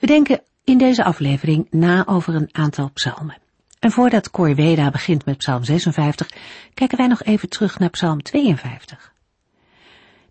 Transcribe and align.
We 0.00 0.06
denken 0.06 0.42
in 0.64 0.78
deze 0.78 1.04
aflevering 1.04 1.66
na 1.70 2.06
over 2.06 2.34
een 2.34 2.48
aantal 2.52 2.90
psalmen. 2.92 3.36
En 3.78 3.90
voordat 3.90 4.30
Cor 4.30 4.54
Weda 4.54 4.90
begint 4.90 5.24
met 5.24 5.36
psalm 5.36 5.64
56, 5.64 6.28
kijken 6.74 6.98
wij 6.98 7.06
nog 7.06 7.22
even 7.22 7.48
terug 7.48 7.78
naar 7.78 7.90
psalm 7.90 8.22
52. 8.22 9.12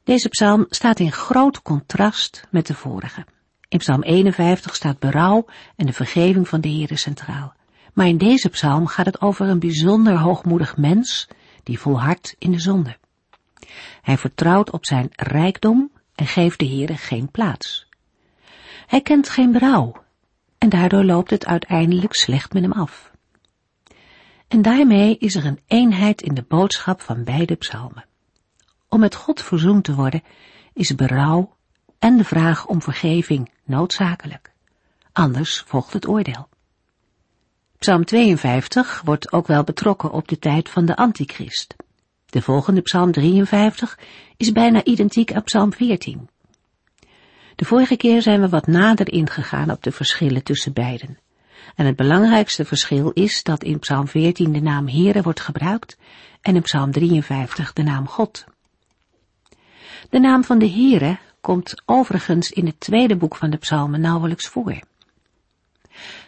Deze 0.03 0.29
psalm 0.29 0.65
staat 0.69 0.99
in 0.99 1.11
groot 1.11 1.61
contrast 1.61 2.47
met 2.51 2.67
de 2.67 2.73
vorige. 2.73 3.25
In 3.67 3.77
psalm 3.77 4.03
51 4.03 4.75
staat 4.75 4.99
berouw 4.99 5.45
en 5.75 5.85
de 5.85 5.93
vergeving 5.93 6.47
van 6.47 6.61
de 6.61 6.69
Heere 6.69 6.97
centraal. 6.97 7.53
Maar 7.93 8.07
in 8.07 8.17
deze 8.17 8.49
psalm 8.49 8.87
gaat 8.87 9.05
het 9.05 9.21
over 9.21 9.47
een 9.47 9.59
bijzonder 9.59 10.17
hoogmoedig 10.17 10.77
mens 10.77 11.27
die 11.63 11.79
volhardt 11.79 12.35
in 12.39 12.51
de 12.51 12.59
zonde. 12.59 12.97
Hij 14.01 14.17
vertrouwt 14.17 14.71
op 14.71 14.85
zijn 14.85 15.09
rijkdom 15.15 15.91
en 16.15 16.27
geeft 16.27 16.59
de 16.59 16.67
Heere 16.67 16.97
geen 16.97 17.31
plaats. 17.31 17.88
Hij 18.89 19.01
kent 19.01 19.29
geen 19.29 19.51
berouw 19.51 20.03
en 20.57 20.69
daardoor 20.69 21.03
loopt 21.03 21.29
het 21.29 21.45
uiteindelijk 21.45 22.13
slecht 22.13 22.53
met 22.53 22.61
hem 22.61 22.71
af. 22.71 23.11
En 24.47 24.61
daarmee 24.61 25.17
is 25.17 25.35
er 25.35 25.45
een 25.45 25.59
eenheid 25.67 26.21
in 26.21 26.33
de 26.33 26.45
boodschap 26.47 27.01
van 27.01 27.23
beide 27.23 27.55
psalmen. 27.55 28.05
Om 28.87 28.99
met 28.99 29.15
God 29.15 29.41
verzoend 29.41 29.83
te 29.83 29.95
worden 29.95 30.23
is 30.73 30.95
berouw 30.95 31.55
en 31.99 32.17
de 32.17 32.23
vraag 32.23 32.65
om 32.65 32.81
vergeving 32.81 33.51
noodzakelijk. 33.63 34.51
Anders 35.11 35.63
volgt 35.67 35.93
het 35.93 36.07
oordeel. 36.07 36.49
Psalm 37.77 38.05
52 38.05 39.01
wordt 39.05 39.31
ook 39.31 39.47
wel 39.47 39.63
betrokken 39.63 40.11
op 40.11 40.27
de 40.27 40.39
tijd 40.39 40.69
van 40.69 40.85
de 40.85 40.95
antichrist. 40.95 41.75
De 42.25 42.41
volgende 42.41 42.81
psalm 42.81 43.11
53 43.11 43.99
is 44.37 44.51
bijna 44.51 44.83
identiek 44.83 45.33
aan 45.33 45.43
psalm 45.43 45.73
14. 45.73 46.29
De 47.59 47.65
vorige 47.65 47.97
keer 47.97 48.21
zijn 48.21 48.41
we 48.41 48.49
wat 48.49 48.67
nader 48.67 49.11
ingegaan 49.11 49.71
op 49.71 49.83
de 49.83 49.91
verschillen 49.91 50.43
tussen 50.43 50.73
beiden. 50.73 51.17
En 51.75 51.85
het 51.85 51.95
belangrijkste 51.95 52.65
verschil 52.65 53.09
is 53.09 53.43
dat 53.43 53.63
in 53.63 53.79
Psalm 53.79 54.07
14 54.07 54.51
de 54.51 54.61
naam 54.61 54.87
Heere 54.87 55.21
wordt 55.21 55.39
gebruikt 55.39 55.97
en 56.41 56.55
in 56.55 56.61
Psalm 56.61 56.91
53 56.91 57.73
de 57.73 57.83
naam 57.83 58.07
God. 58.07 58.45
De 60.09 60.19
naam 60.19 60.43
van 60.43 60.59
de 60.59 60.69
Heere 60.69 61.17
komt 61.41 61.81
overigens 61.85 62.51
in 62.51 62.65
het 62.65 62.79
tweede 62.79 63.15
boek 63.15 63.35
van 63.35 63.49
de 63.49 63.57
psalmen 63.57 64.01
nauwelijks 64.01 64.47
voor. 64.47 64.79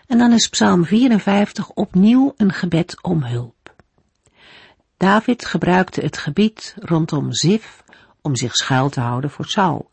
En 0.08 0.18
dan 0.18 0.32
is 0.32 0.50
Psalm 0.50 0.86
54 0.86 1.70
opnieuw 1.70 2.34
een 2.38 2.54
gebed 2.54 3.04
om 3.04 3.24
hulp. 3.24 3.74
David 4.98 5.46
gebruikte 5.46 6.02
het 6.02 6.18
gebied 6.18 6.76
rondom 6.80 7.34
Zif 7.34 7.84
om 8.22 8.36
zich 8.36 8.56
schuil 8.56 8.90
te 8.90 9.00
houden 9.00 9.30
voor 9.30 9.46
Saul, 9.46 9.90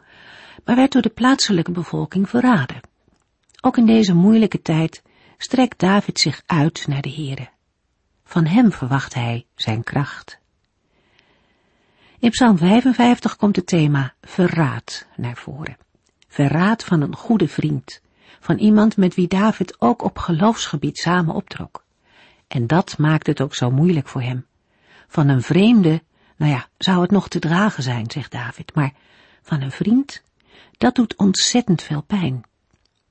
maar 0.64 0.76
werd 0.76 0.92
door 0.92 1.02
de 1.02 1.08
plaatselijke 1.08 1.70
bevolking 1.70 2.28
verraden. 2.28 2.80
Ook 3.60 3.76
in 3.76 3.86
deze 3.86 4.14
moeilijke 4.14 4.62
tijd 4.62 5.02
strekt 5.38 5.78
David 5.78 6.18
zich 6.18 6.42
uit 6.46 6.86
naar 6.86 7.02
de 7.02 7.12
Heere. 7.12 7.48
Van 8.24 8.46
hem 8.46 8.72
verwacht 8.72 9.14
hij 9.14 9.46
zijn 9.54 9.82
kracht. 9.84 10.38
In 12.18 12.30
Psalm 12.30 12.58
55 12.58 13.36
komt 13.36 13.56
het 13.56 13.66
thema 13.66 14.14
verraad 14.20 15.06
naar 15.16 15.36
voren. 15.36 15.76
Verraad 16.28 16.84
van 16.84 17.00
een 17.00 17.16
goede 17.16 17.48
vriend, 17.48 18.00
van 18.40 18.58
iemand 18.58 18.96
met 18.96 19.14
wie 19.14 19.28
David 19.28 19.80
ook 19.80 20.02
op 20.02 20.18
geloofsgebied 20.18 20.98
samen 20.98 21.34
optrok. 21.34 21.84
En 22.48 22.66
dat 22.66 22.98
maakt 22.98 23.26
het 23.26 23.40
ook 23.40 23.54
zo 23.54 23.70
moeilijk 23.70 24.08
voor 24.08 24.22
hem. 24.22 24.46
Van 25.08 25.28
een 25.28 25.42
vreemde, 25.42 26.02
nou 26.36 26.52
ja, 26.52 26.68
zou 26.78 27.00
het 27.00 27.10
nog 27.10 27.28
te 27.28 27.38
dragen 27.38 27.82
zijn, 27.82 28.10
zegt 28.10 28.32
David, 28.32 28.74
maar 28.74 28.92
van 29.42 29.60
een 29.60 29.70
vriend 29.70 30.22
dat 30.78 30.94
doet 30.94 31.16
ontzettend 31.16 31.82
veel 31.82 32.02
pijn. 32.02 32.42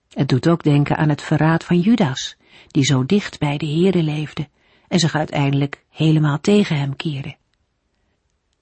Het 0.10 0.30
doet 0.30 0.48
ook 0.48 0.64
denken 0.64 0.98
aan 0.98 1.10
het 1.10 1.22
verraad 1.22 1.64
van 1.64 1.80
Judas, 1.80 2.38
die 2.68 2.84
zo 2.84 3.06
dicht 3.06 3.40
bij 3.40 3.58
de 3.58 3.66
Heere 3.66 4.04
leefde 4.04 4.48
en 4.88 5.00
zich 5.00 5.16
uiteindelijk 5.16 5.84
helemaal 5.90 6.40
tegen 6.40 6.78
hem 6.78 6.96
keerde. 6.96 7.36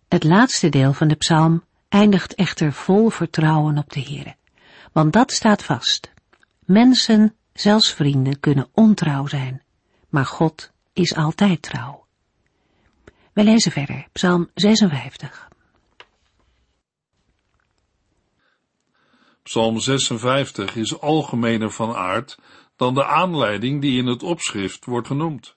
Het 0.08 0.24
laatste 0.24 0.70
deel 0.70 0.94
van 0.94 1.08
de 1.08 1.16
psalm 1.16 1.64
eindigt 1.90 2.36
echter 2.36 2.74
vol 2.74 3.10
vertrouwen 3.10 3.78
op 3.78 3.94
de 3.94 4.02
Heere, 4.02 4.36
want 4.92 5.14
dat 5.14 5.32
staat 5.32 5.64
vast. 5.64 6.14
Mensen, 6.60 7.36
zelfs 7.54 7.94
vrienden, 7.94 8.40
kunnen 8.40 8.68
ontrouw 8.72 9.28
zijn, 9.28 9.62
maar 10.10 10.26
God 10.26 10.72
is 10.94 11.16
altijd 11.16 11.62
trouw. 11.62 12.06
We 13.34 13.44
lezen 13.44 13.72
verder, 13.72 14.08
psalm 14.12 14.50
56. 14.54 15.48
Psalm 19.46 19.80
56 19.80 20.76
is 20.76 21.00
algemener 21.00 21.72
van 21.72 21.96
aard 21.96 22.38
dan 22.76 22.94
de 22.94 23.06
aanleiding 23.06 23.82
die 23.82 23.98
in 23.98 24.08
het 24.08 24.24
opschrift 24.24 24.86
wordt 24.86 25.08
genoemd. 25.08 25.56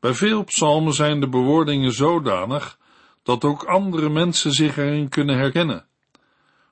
Bij 0.00 0.14
veel 0.14 0.44
psalmen 0.44 0.92
zijn 0.92 1.20
de 1.20 1.28
bewoordingen 1.28 1.92
zodanig 1.92 2.78
dat 3.22 3.44
ook 3.44 3.64
andere 3.64 4.08
mensen 4.08 4.52
zich 4.52 4.76
erin 4.76 5.08
kunnen 5.08 5.36
herkennen, 5.36 5.86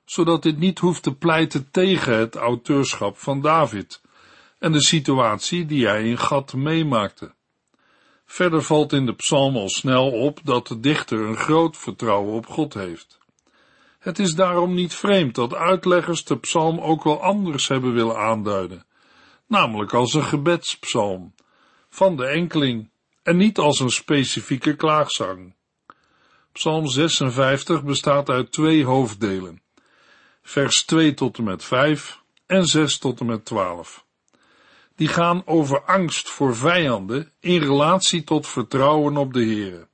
zodat 0.05 0.43
dit 0.43 0.57
niet 0.57 0.79
hoeft 0.79 1.03
te 1.03 1.15
pleiten 1.15 1.71
tegen 1.71 2.17
het 2.17 2.35
auteurschap 2.35 3.17
van 3.17 3.41
David 3.41 4.01
en 4.59 4.71
de 4.71 4.81
situatie 4.81 5.65
die 5.65 5.87
hij 5.87 6.03
in 6.03 6.17
Gat 6.17 6.53
meemaakte. 6.53 7.33
Verder 8.25 8.63
valt 8.63 8.93
in 8.93 9.05
de 9.05 9.15
psalm 9.15 9.55
al 9.55 9.69
snel 9.69 10.11
op 10.11 10.39
dat 10.43 10.67
de 10.67 10.79
dichter 10.79 11.19
een 11.19 11.37
groot 11.37 11.77
vertrouwen 11.77 12.33
op 12.33 12.47
God 12.47 12.73
heeft. 12.73 13.16
Het 13.99 14.19
is 14.19 14.35
daarom 14.35 14.73
niet 14.73 14.93
vreemd 14.93 15.35
dat 15.35 15.53
uitleggers 15.53 16.23
de 16.23 16.37
psalm 16.37 16.79
ook 16.79 17.03
wel 17.03 17.21
anders 17.21 17.67
hebben 17.67 17.93
willen 17.93 18.17
aanduiden, 18.17 18.85
namelijk 19.47 19.93
als 19.93 20.13
een 20.13 20.23
gebedspsalm 20.23 21.33
van 21.89 22.17
de 22.17 22.25
enkeling 22.25 22.89
en 23.23 23.37
niet 23.37 23.57
als 23.57 23.79
een 23.79 23.89
specifieke 23.89 24.75
klaagzang. 24.75 25.55
Psalm 26.51 26.87
56 26.87 27.83
bestaat 27.83 28.29
uit 28.29 28.51
twee 28.51 28.85
hoofddelen, 28.85 29.61
vers 30.41 30.85
2 30.85 31.13
tot 31.13 31.37
en 31.37 31.43
met 31.43 31.63
5 31.63 32.21
en 32.45 32.65
6 32.65 32.97
tot 32.97 33.19
en 33.19 33.25
met 33.25 33.45
12. 33.45 34.05
Die 34.95 35.07
gaan 35.07 35.41
over 35.45 35.81
angst 35.81 36.29
voor 36.29 36.55
vijanden 36.55 37.31
in 37.39 37.61
relatie 37.61 38.23
tot 38.23 38.47
vertrouwen 38.47 39.17
op 39.17 39.33
de 39.33 39.45
Heere. 39.45 39.87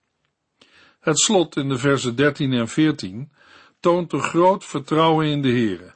Het 1.00 1.19
slot 1.19 1.56
in 1.56 1.69
de 1.69 1.78
versen 1.78 2.16
13 2.16 2.53
en 2.53 2.68
14 2.68 3.31
toont 3.84 4.14
een 4.14 4.22
groot 4.22 4.66
vertrouwen 4.66 5.28
in 5.28 5.42
de 5.42 5.50
Heere. 5.50 5.94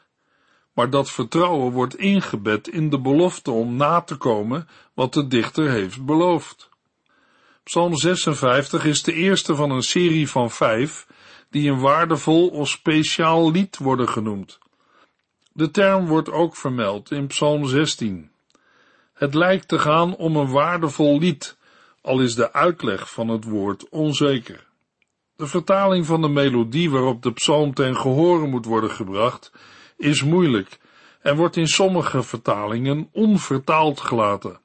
Maar 0.73 0.89
dat 0.89 1.11
vertrouwen 1.11 1.71
wordt 1.71 1.97
ingebed 1.97 2.67
in 2.67 2.89
de 2.89 2.99
belofte 2.99 3.51
om 3.51 3.75
na 3.75 4.01
te 4.01 4.15
komen 4.15 4.67
wat 4.93 5.13
de 5.13 5.27
dichter 5.27 5.69
heeft 5.69 6.05
beloofd. 6.05 6.69
Psalm 7.63 7.97
56 7.97 8.85
is 8.85 9.03
de 9.03 9.13
eerste 9.13 9.55
van 9.55 9.71
een 9.71 9.83
serie 9.83 10.29
van 10.29 10.51
vijf 10.51 11.07
die 11.49 11.69
een 11.69 11.79
waardevol 11.79 12.47
of 12.47 12.69
speciaal 12.69 13.51
lied 13.51 13.77
worden 13.77 14.09
genoemd. 14.09 14.59
De 15.51 15.71
term 15.71 16.05
wordt 16.05 16.31
ook 16.31 16.55
vermeld 16.55 17.11
in 17.11 17.27
Psalm 17.27 17.65
16. 17.65 18.31
Het 19.13 19.33
lijkt 19.33 19.67
te 19.67 19.79
gaan 19.79 20.15
om 20.15 20.35
een 20.35 20.51
waardevol 20.51 21.19
lied, 21.19 21.57
al 22.01 22.21
is 22.21 22.35
de 22.35 22.53
uitleg 22.53 23.11
van 23.11 23.27
het 23.27 23.43
woord 23.43 23.89
onzeker. 23.89 24.66
De 25.37 25.47
vertaling 25.47 26.05
van 26.05 26.21
de 26.21 26.29
melodie 26.29 26.89
waarop 26.89 27.21
de 27.21 27.33
psalm 27.33 27.73
ten 27.73 27.95
gehore 27.95 28.47
moet 28.47 28.65
worden 28.65 28.91
gebracht 28.91 29.51
is 29.97 30.23
moeilijk 30.23 30.79
en 31.21 31.35
wordt 31.35 31.55
in 31.55 31.67
sommige 31.67 32.23
vertalingen 32.23 33.09
onvertaald 33.11 33.99
gelaten. 33.99 34.59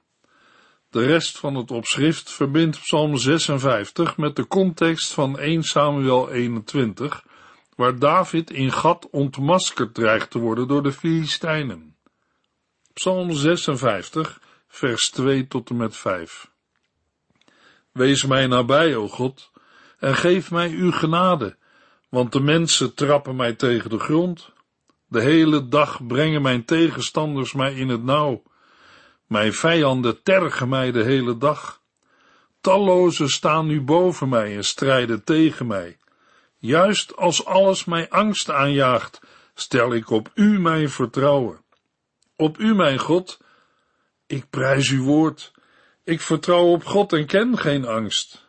De 0.90 1.06
rest 1.06 1.38
van 1.38 1.54
het 1.54 1.70
opschrift 1.70 2.30
verbindt 2.30 2.80
Psalm 2.80 3.16
56 3.16 4.16
met 4.16 4.36
de 4.36 4.46
context 4.46 5.12
van 5.12 5.38
1 5.38 5.62
Samuel 5.62 6.30
21, 6.30 7.24
waar 7.76 7.98
David 7.98 8.50
in 8.50 8.72
Gat 8.72 9.08
ontmaskerd 9.10 9.94
dreigt 9.94 10.30
te 10.30 10.38
worden 10.38 10.68
door 10.68 10.82
de 10.82 10.92
Filistijnen. 10.92 11.96
Psalm 12.92 13.32
56, 13.32 14.40
vers 14.68 15.10
2 15.10 15.46
tot 15.46 15.70
en 15.70 15.76
met 15.76 15.96
5. 15.96 16.50
Wees 17.92 18.26
mij 18.26 18.46
nabij, 18.46 18.96
o 18.96 19.08
God, 19.08 19.51
en 20.02 20.16
geef 20.16 20.50
mij 20.50 20.70
uw 20.70 20.92
genade, 20.92 21.56
want 22.08 22.32
de 22.32 22.40
mensen 22.40 22.94
trappen 22.94 23.36
mij 23.36 23.54
tegen 23.54 23.90
de 23.90 23.98
grond. 23.98 24.50
De 25.06 25.20
hele 25.20 25.68
dag 25.68 26.06
brengen 26.06 26.42
mijn 26.42 26.64
tegenstanders 26.64 27.52
mij 27.52 27.74
in 27.74 27.88
het 27.88 28.04
nauw. 28.04 28.42
Mijn 29.26 29.52
vijanden 29.52 30.22
tergen 30.22 30.68
mij 30.68 30.92
de 30.92 31.02
hele 31.02 31.38
dag. 31.38 31.80
Talloze 32.60 33.28
staan 33.28 33.66
nu 33.66 33.80
boven 33.80 34.28
mij 34.28 34.56
en 34.56 34.64
strijden 34.64 35.24
tegen 35.24 35.66
mij. 35.66 35.96
Juist 36.58 37.16
als 37.16 37.44
alles 37.44 37.84
mij 37.84 38.08
angst 38.10 38.50
aanjaagt, 38.50 39.20
stel 39.54 39.94
ik 39.94 40.10
op 40.10 40.30
u 40.34 40.60
mijn 40.60 40.90
vertrouwen. 40.90 41.60
Op 42.36 42.58
u, 42.58 42.74
mijn 42.74 42.98
God. 42.98 43.40
Ik 44.26 44.50
prijs 44.50 44.90
uw 44.90 45.04
woord. 45.04 45.52
Ik 46.04 46.20
vertrouw 46.20 46.64
op 46.64 46.84
God 46.84 47.12
en 47.12 47.26
ken 47.26 47.58
geen 47.58 47.86
angst. 47.86 48.41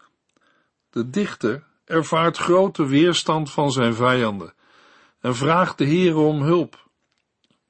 De 0.94 1.10
dichter 1.10 1.64
ervaart 1.86 2.38
grote 2.38 2.86
weerstand 2.86 3.52
van 3.52 3.72
zijn 3.72 3.96
vijanden 3.96 4.54
en 5.22 5.36
vraagt 5.36 5.78
de 5.78 5.84
Heer 5.84 6.16
om 6.16 6.42
hulp. 6.42 6.88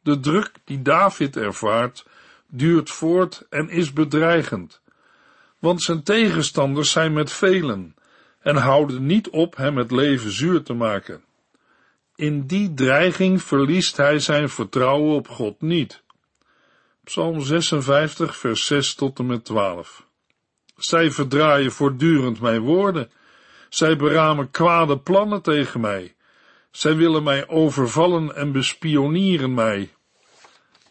De 0.01 0.19
druk 0.19 0.51
die 0.63 0.81
David 0.81 1.37
ervaart 1.37 2.05
duurt 2.47 2.89
voort 2.89 3.45
en 3.49 3.69
is 3.69 3.93
bedreigend, 3.93 4.81
want 5.59 5.81
zijn 5.81 6.03
tegenstanders 6.03 6.91
zijn 6.91 7.13
met 7.13 7.31
velen 7.31 7.95
en 8.39 8.55
houden 8.55 9.05
niet 9.05 9.29
op 9.29 9.55
hem 9.55 9.77
het 9.77 9.91
leven 9.91 10.31
zuur 10.31 10.63
te 10.63 10.73
maken. 10.73 11.23
In 12.15 12.45
die 12.45 12.73
dreiging 12.73 13.43
verliest 13.43 13.97
hij 13.97 14.19
zijn 14.19 14.49
vertrouwen 14.49 15.15
op 15.15 15.27
God 15.27 15.61
niet. 15.61 16.03
Psalm 17.03 17.41
56, 17.41 18.37
vers 18.37 18.65
6 18.65 18.95
tot 18.95 19.19
en 19.19 19.25
met 19.25 19.45
12. 19.45 20.05
Zij 20.85 21.11
verdraaien 21.11 21.71
voortdurend 21.71 22.41
mijn 22.41 22.61
woorden. 22.61 23.11
Zij 23.69 23.95
beramen 23.95 24.51
kwade 24.51 24.97
plannen 24.99 25.41
tegen 25.41 25.81
mij. 25.81 26.15
Zij 26.71 26.95
willen 26.95 27.23
mij 27.23 27.47
overvallen 27.47 28.35
en 28.35 28.51
bespionieren 28.51 29.53
mij. 29.53 29.93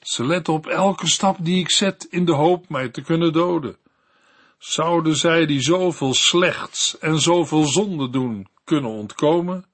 Ze 0.01 0.27
letten 0.27 0.55
op 0.55 0.67
elke 0.67 1.09
stap 1.09 1.37
die 1.41 1.59
ik 1.59 1.71
zet 1.71 2.07
in 2.11 2.25
de 2.25 2.33
hoop 2.33 2.69
mij 2.69 2.89
te 2.89 3.03
kunnen 3.03 3.33
doden. 3.33 3.77
Zouden 4.59 5.17
zij 5.17 5.47
die 5.47 5.61
zoveel 5.61 6.15
slechts 6.15 6.99
en 6.99 7.21
zoveel 7.21 7.65
zonde 7.65 8.11
doen 8.11 8.49
kunnen 8.65 8.91
ontkomen? 8.91 9.65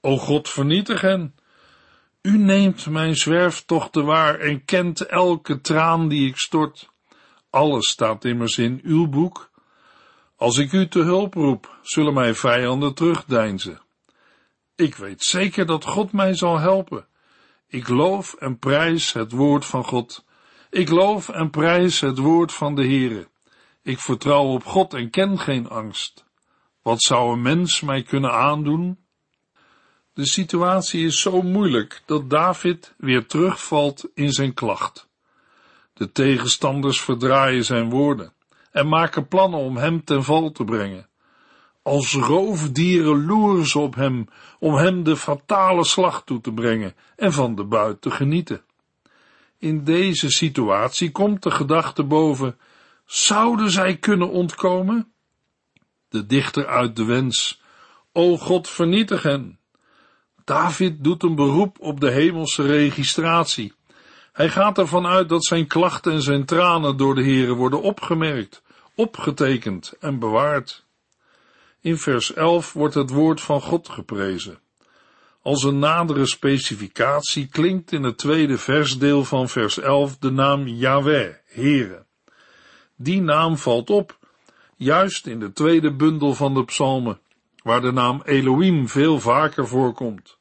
O 0.00 0.16
God, 0.16 0.48
vernietig 0.48 1.00
hen. 1.00 1.34
U 2.22 2.38
neemt 2.38 2.86
mijn 2.86 3.16
zwerftochten 3.16 4.04
waar 4.04 4.38
en 4.38 4.64
kent 4.64 5.00
elke 5.00 5.60
traan 5.60 6.08
die 6.08 6.28
ik 6.28 6.36
stort. 6.36 6.94
Alles 7.56 7.88
staat 7.88 8.24
immers 8.24 8.58
in 8.58 8.80
uw 8.82 9.08
boek. 9.08 9.50
Als 10.36 10.58
ik 10.58 10.72
u 10.72 10.88
te 10.88 10.98
hulp 10.98 11.34
roep, 11.34 11.78
zullen 11.82 12.14
mijn 12.14 12.34
vijanden 12.34 12.94
terugdeinzen. 12.94 13.80
Ik 14.74 14.94
weet 14.94 15.22
zeker 15.22 15.66
dat 15.66 15.84
God 15.84 16.12
mij 16.12 16.34
zal 16.34 16.58
helpen. 16.58 17.06
Ik 17.66 17.88
loof 17.88 18.34
en 18.34 18.58
prijs 18.58 19.12
het 19.12 19.32
woord 19.32 19.64
van 19.64 19.84
God. 19.84 20.24
Ik 20.70 20.88
loof 20.88 21.28
en 21.28 21.50
prijs 21.50 22.00
het 22.00 22.18
woord 22.18 22.52
van 22.52 22.74
de 22.74 22.82
Heere. 22.82 23.28
Ik 23.82 23.98
vertrouw 23.98 24.44
op 24.44 24.64
God 24.64 24.94
en 24.94 25.10
ken 25.10 25.38
geen 25.38 25.68
angst. 25.68 26.24
Wat 26.82 27.02
zou 27.02 27.32
een 27.32 27.42
mens 27.42 27.80
mij 27.80 28.02
kunnen 28.02 28.32
aandoen? 28.32 28.98
De 30.12 30.26
situatie 30.26 31.04
is 31.04 31.20
zo 31.20 31.42
moeilijk 31.42 32.02
dat 32.06 32.30
David 32.30 32.94
weer 32.96 33.26
terugvalt 33.26 34.08
in 34.14 34.32
zijn 34.32 34.54
klacht. 34.54 35.05
De 35.96 36.12
tegenstanders 36.12 37.00
verdraaien 37.00 37.64
zijn 37.64 37.90
woorden 37.90 38.32
en 38.70 38.88
maken 38.88 39.28
plannen 39.28 39.60
om 39.60 39.76
hem 39.76 40.04
ten 40.04 40.24
val 40.24 40.50
te 40.52 40.64
brengen. 40.64 41.08
Als 41.82 42.14
roofdieren 42.14 43.26
loeren 43.26 43.66
ze 43.66 43.78
op 43.78 43.94
hem 43.94 44.28
om 44.58 44.74
hem 44.74 45.02
de 45.02 45.16
fatale 45.16 45.84
slag 45.84 46.22
toe 46.24 46.40
te 46.40 46.52
brengen 46.52 46.94
en 47.16 47.32
van 47.32 47.54
de 47.54 47.64
buit 47.64 48.00
te 48.00 48.10
genieten. 48.10 48.62
In 49.58 49.84
deze 49.84 50.30
situatie 50.30 51.10
komt 51.10 51.42
de 51.42 51.50
gedachte 51.50 52.04
boven, 52.04 52.58
zouden 53.04 53.70
zij 53.70 53.96
kunnen 53.96 54.30
ontkomen? 54.30 55.12
De 56.08 56.26
dichter 56.26 56.66
uit 56.66 56.96
de 56.96 57.04
wens, 57.04 57.62
o 58.12 58.36
God 58.36 58.68
vernietig 58.68 59.22
hen. 59.22 59.58
David 60.44 61.04
doet 61.04 61.22
een 61.22 61.34
beroep 61.34 61.76
op 61.80 62.00
de 62.00 62.10
hemelse 62.10 62.62
registratie. 62.62 63.75
Hij 64.36 64.48
gaat 64.48 64.78
ervan 64.78 65.06
uit 65.06 65.28
dat 65.28 65.44
zijn 65.44 65.66
klachten 65.66 66.12
en 66.12 66.22
zijn 66.22 66.44
tranen 66.44 66.96
door 66.96 67.14
de 67.14 67.22
Heere 67.22 67.54
worden 67.54 67.82
opgemerkt, 67.82 68.62
opgetekend 68.94 69.94
en 70.00 70.18
bewaard. 70.18 70.84
In 71.80 71.96
vers 71.98 72.34
11 72.34 72.72
wordt 72.72 72.94
het 72.94 73.10
woord 73.10 73.40
van 73.40 73.60
God 73.60 73.88
geprezen. 73.88 74.58
Als 75.42 75.62
een 75.62 75.78
nadere 75.78 76.26
specificatie 76.26 77.46
klinkt 77.48 77.92
in 77.92 78.02
het 78.02 78.18
tweede 78.18 78.58
versdeel 78.58 79.24
van 79.24 79.48
vers 79.48 79.78
11 79.78 80.18
de 80.18 80.30
naam 80.30 80.66
Yahweh, 80.66 81.34
Heere. 81.46 82.04
Die 82.96 83.20
naam 83.20 83.56
valt 83.56 83.90
op, 83.90 84.18
juist 84.76 85.26
in 85.26 85.40
de 85.40 85.52
tweede 85.52 85.94
bundel 85.94 86.34
van 86.34 86.54
de 86.54 86.64
psalmen, 86.64 87.20
waar 87.62 87.80
de 87.80 87.92
naam 87.92 88.22
Elohim 88.24 88.88
veel 88.88 89.20
vaker 89.20 89.68
voorkomt. 89.68 90.38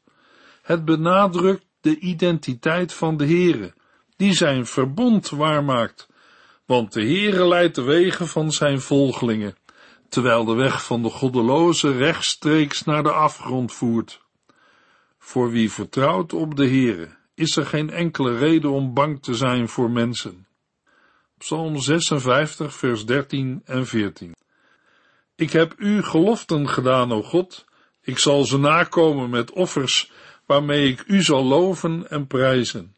Het 0.62 0.86
benadrukt 0.86 1.66
de 1.82 2.00
identiteit 2.00 2.94
van 2.94 3.18
de 3.18 3.26
Heere, 3.26 3.74
die 4.16 4.34
zijn 4.34 4.66
verbond 4.66 5.30
waarmaakt, 5.30 6.10
want 6.66 6.94
de 6.94 7.02
Heere 7.02 7.48
leidt 7.48 7.76
de 7.76 7.84
wegen 7.84 8.28
van 8.28 8.52
zijn 8.52 8.82
volgelingen 8.82 9.56
terwijl 10.16 10.46
de 10.46 10.54
weg 10.54 10.84
van 10.84 11.02
de 11.04 11.10
goddeloze 11.10 11.92
rechtstreeks 11.92 12.84
naar 12.84 13.04
de 13.04 13.12
afgrond 13.12 13.74
voert. 13.74 14.22
Voor 15.18 15.52
wie 15.52 15.72
vertrouwt 15.72 16.34
op 16.34 16.56
de 16.56 16.68
Heere, 16.68 17.10
is 17.34 17.56
er 17.56 17.66
geen 17.66 17.90
enkele 17.90 18.38
reden 18.38 18.72
om 18.72 18.94
bang 18.94 19.22
te 19.22 19.34
zijn 19.34 19.70
voor 19.70 19.92
mensen. 19.92 20.48
Psalm 21.38 21.80
56, 21.80 22.76
vers 22.76 23.06
13 23.06 23.62
en 23.66 23.86
14. 23.86 24.36
Ik 25.36 25.52
heb 25.52 25.74
u 25.78 26.04
geloften 26.04 26.70
gedaan, 26.70 27.12
o 27.12 27.22
God, 27.24 27.66
ik 28.02 28.20
zal 28.20 28.44
ze 28.44 28.58
nakomen 28.58 29.30
met 29.30 29.52
offers, 29.52 30.12
waarmee 30.46 30.88
ik 30.88 31.04
u 31.08 31.22
zal 31.22 31.44
loven 31.44 32.10
en 32.10 32.28
prijzen. 32.28 32.96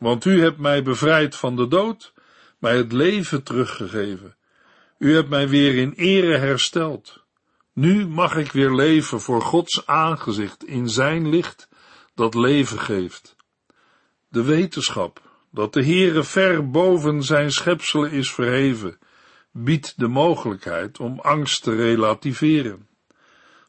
Want 0.00 0.24
u 0.24 0.40
hebt 0.40 0.58
mij 0.58 0.82
bevrijd 0.82 1.36
van 1.36 1.56
de 1.56 1.68
dood, 1.68 2.12
mij 2.58 2.76
het 2.76 2.92
leven 2.92 3.42
teruggegeven. 3.42 4.36
U 4.98 5.14
hebt 5.14 5.28
mij 5.28 5.48
weer 5.48 5.76
in 5.76 5.92
ere 5.96 6.36
hersteld. 6.36 7.24
Nu 7.72 8.06
mag 8.06 8.36
ik 8.36 8.52
weer 8.52 8.74
leven 8.74 9.20
voor 9.20 9.42
Gods 9.42 9.86
aangezicht 9.86 10.64
in 10.64 10.88
zijn 10.88 11.28
licht 11.28 11.68
dat 12.14 12.34
leven 12.34 12.78
geeft. 12.78 13.36
De 14.28 14.42
wetenschap 14.42 15.20
dat 15.50 15.72
de 15.72 15.84
Heere 15.84 16.24
ver 16.24 16.70
boven 16.70 17.22
zijn 17.22 17.52
schepselen 17.52 18.10
is 18.10 18.32
verheven, 18.32 18.98
biedt 19.52 19.94
de 19.96 20.08
mogelijkheid 20.08 20.98
om 21.00 21.18
angst 21.18 21.62
te 21.62 21.74
relativeren. 21.74 22.88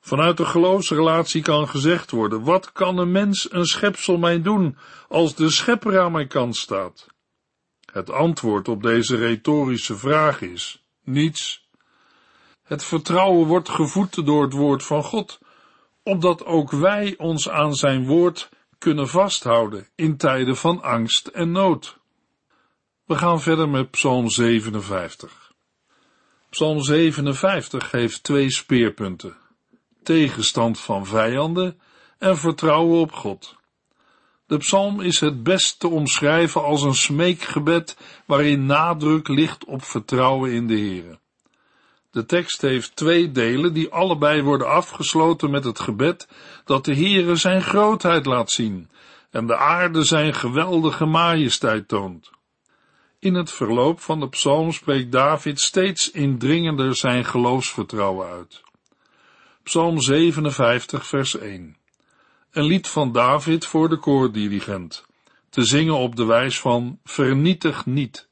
Vanuit 0.01 0.38
de 0.38 0.46
geloofsrelatie 0.46 1.41
kan 1.41 1.67
gezegd 1.67 2.12
worden, 2.12 2.43
wat 2.43 2.72
kan 2.72 2.98
een 2.98 3.12
mens, 3.12 3.51
een 3.51 3.65
schepsel 3.65 4.17
mij 4.17 4.41
doen, 4.41 4.77
als 5.08 5.36
de 5.36 5.50
schepper 5.50 6.00
aan 6.00 6.12
mijn 6.12 6.27
kant 6.27 6.55
staat? 6.55 7.08
Het 7.91 8.10
antwoord 8.10 8.67
op 8.67 8.84
deze 8.84 9.15
retorische 9.15 9.98
vraag 9.98 10.41
is, 10.41 10.84
niets. 11.03 11.67
Het 12.63 12.84
vertrouwen 12.84 13.48
wordt 13.48 13.70
gevoed 13.70 14.25
door 14.25 14.43
het 14.43 14.53
woord 14.53 14.84
van 14.84 15.03
God, 15.03 15.39
opdat 16.03 16.46
ook 16.46 16.72
wij 16.72 17.13
ons 17.17 17.50
aan 17.50 17.75
zijn 17.75 18.05
woord 18.05 18.50
kunnen 18.77 19.08
vasthouden 19.08 19.88
in 19.96 20.17
tijden 20.17 20.58
van 20.58 20.81
angst 20.81 21.27
en 21.27 21.51
nood. 21.51 21.98
We 23.05 23.15
gaan 23.15 23.41
verder 23.41 23.70
met 23.70 23.91
Psalm 23.91 24.29
57. 24.29 25.51
Psalm 26.50 26.81
57 26.81 27.91
heeft 27.91 28.24
twee 28.24 28.51
speerpunten: 28.51 29.36
tegenstand 30.03 30.79
van 30.79 31.05
vijanden 31.05 31.79
en 32.17 32.38
vertrouwen 32.38 33.00
op 33.00 33.12
God. 33.12 33.55
De 34.46 34.58
psalm 34.58 35.01
is 35.01 35.20
het 35.20 35.43
best 35.43 35.79
te 35.79 35.88
omschrijven 35.88 36.63
als 36.63 36.81
een 36.81 36.96
smeekgebed 36.96 37.98
waarin 38.25 38.65
nadruk 38.65 39.27
ligt 39.27 39.65
op 39.65 39.84
vertrouwen 39.84 40.51
in 40.51 40.67
de 40.67 40.77
Heere. 40.77 41.20
De 42.12 42.25
tekst 42.25 42.62
heeft 42.62 42.96
twee 42.96 43.31
delen 43.31 43.74
die 43.74 43.91
allebei 43.91 44.41
worden 44.41 44.70
afgesloten 44.70 45.51
met 45.51 45.63
het 45.63 45.79
gebed 45.79 46.27
dat 46.65 46.86
de 46.86 46.96
Heere 46.96 47.36
zijn 47.36 47.62
grootheid 47.62 48.25
laat 48.25 48.51
zien 48.51 48.89
en 49.29 49.48
de 49.48 49.58
aarde 49.58 50.03
zijn 50.03 50.34
geweldige 50.34 51.05
majesteit 51.05 51.88
toont. 51.88 52.29
In 53.20 53.34
het 53.34 53.51
verloop 53.51 54.00
van 54.00 54.20
de 54.20 54.29
psalm 54.29 54.72
spreekt 54.72 55.12
David 55.12 55.60
steeds 55.60 56.12
indringender 56.12 56.96
zijn 56.96 57.25
geloofsvertrouwen 57.25 58.27
uit. 58.27 58.62
Psalm 59.63 59.99
57 59.99 61.07
vers 61.07 61.37
1 61.37 61.77
een 62.51 62.63
lied 62.63 62.87
van 62.87 63.11
David 63.11 63.65
voor 63.65 63.89
de 63.89 63.97
koordirigent, 63.97 65.05
te 65.49 65.63
zingen 65.63 65.97
op 65.97 66.15
de 66.15 66.25
wijs 66.25 66.59
van 66.59 66.99
Vernietig 67.03 67.85
niet. 67.85 68.29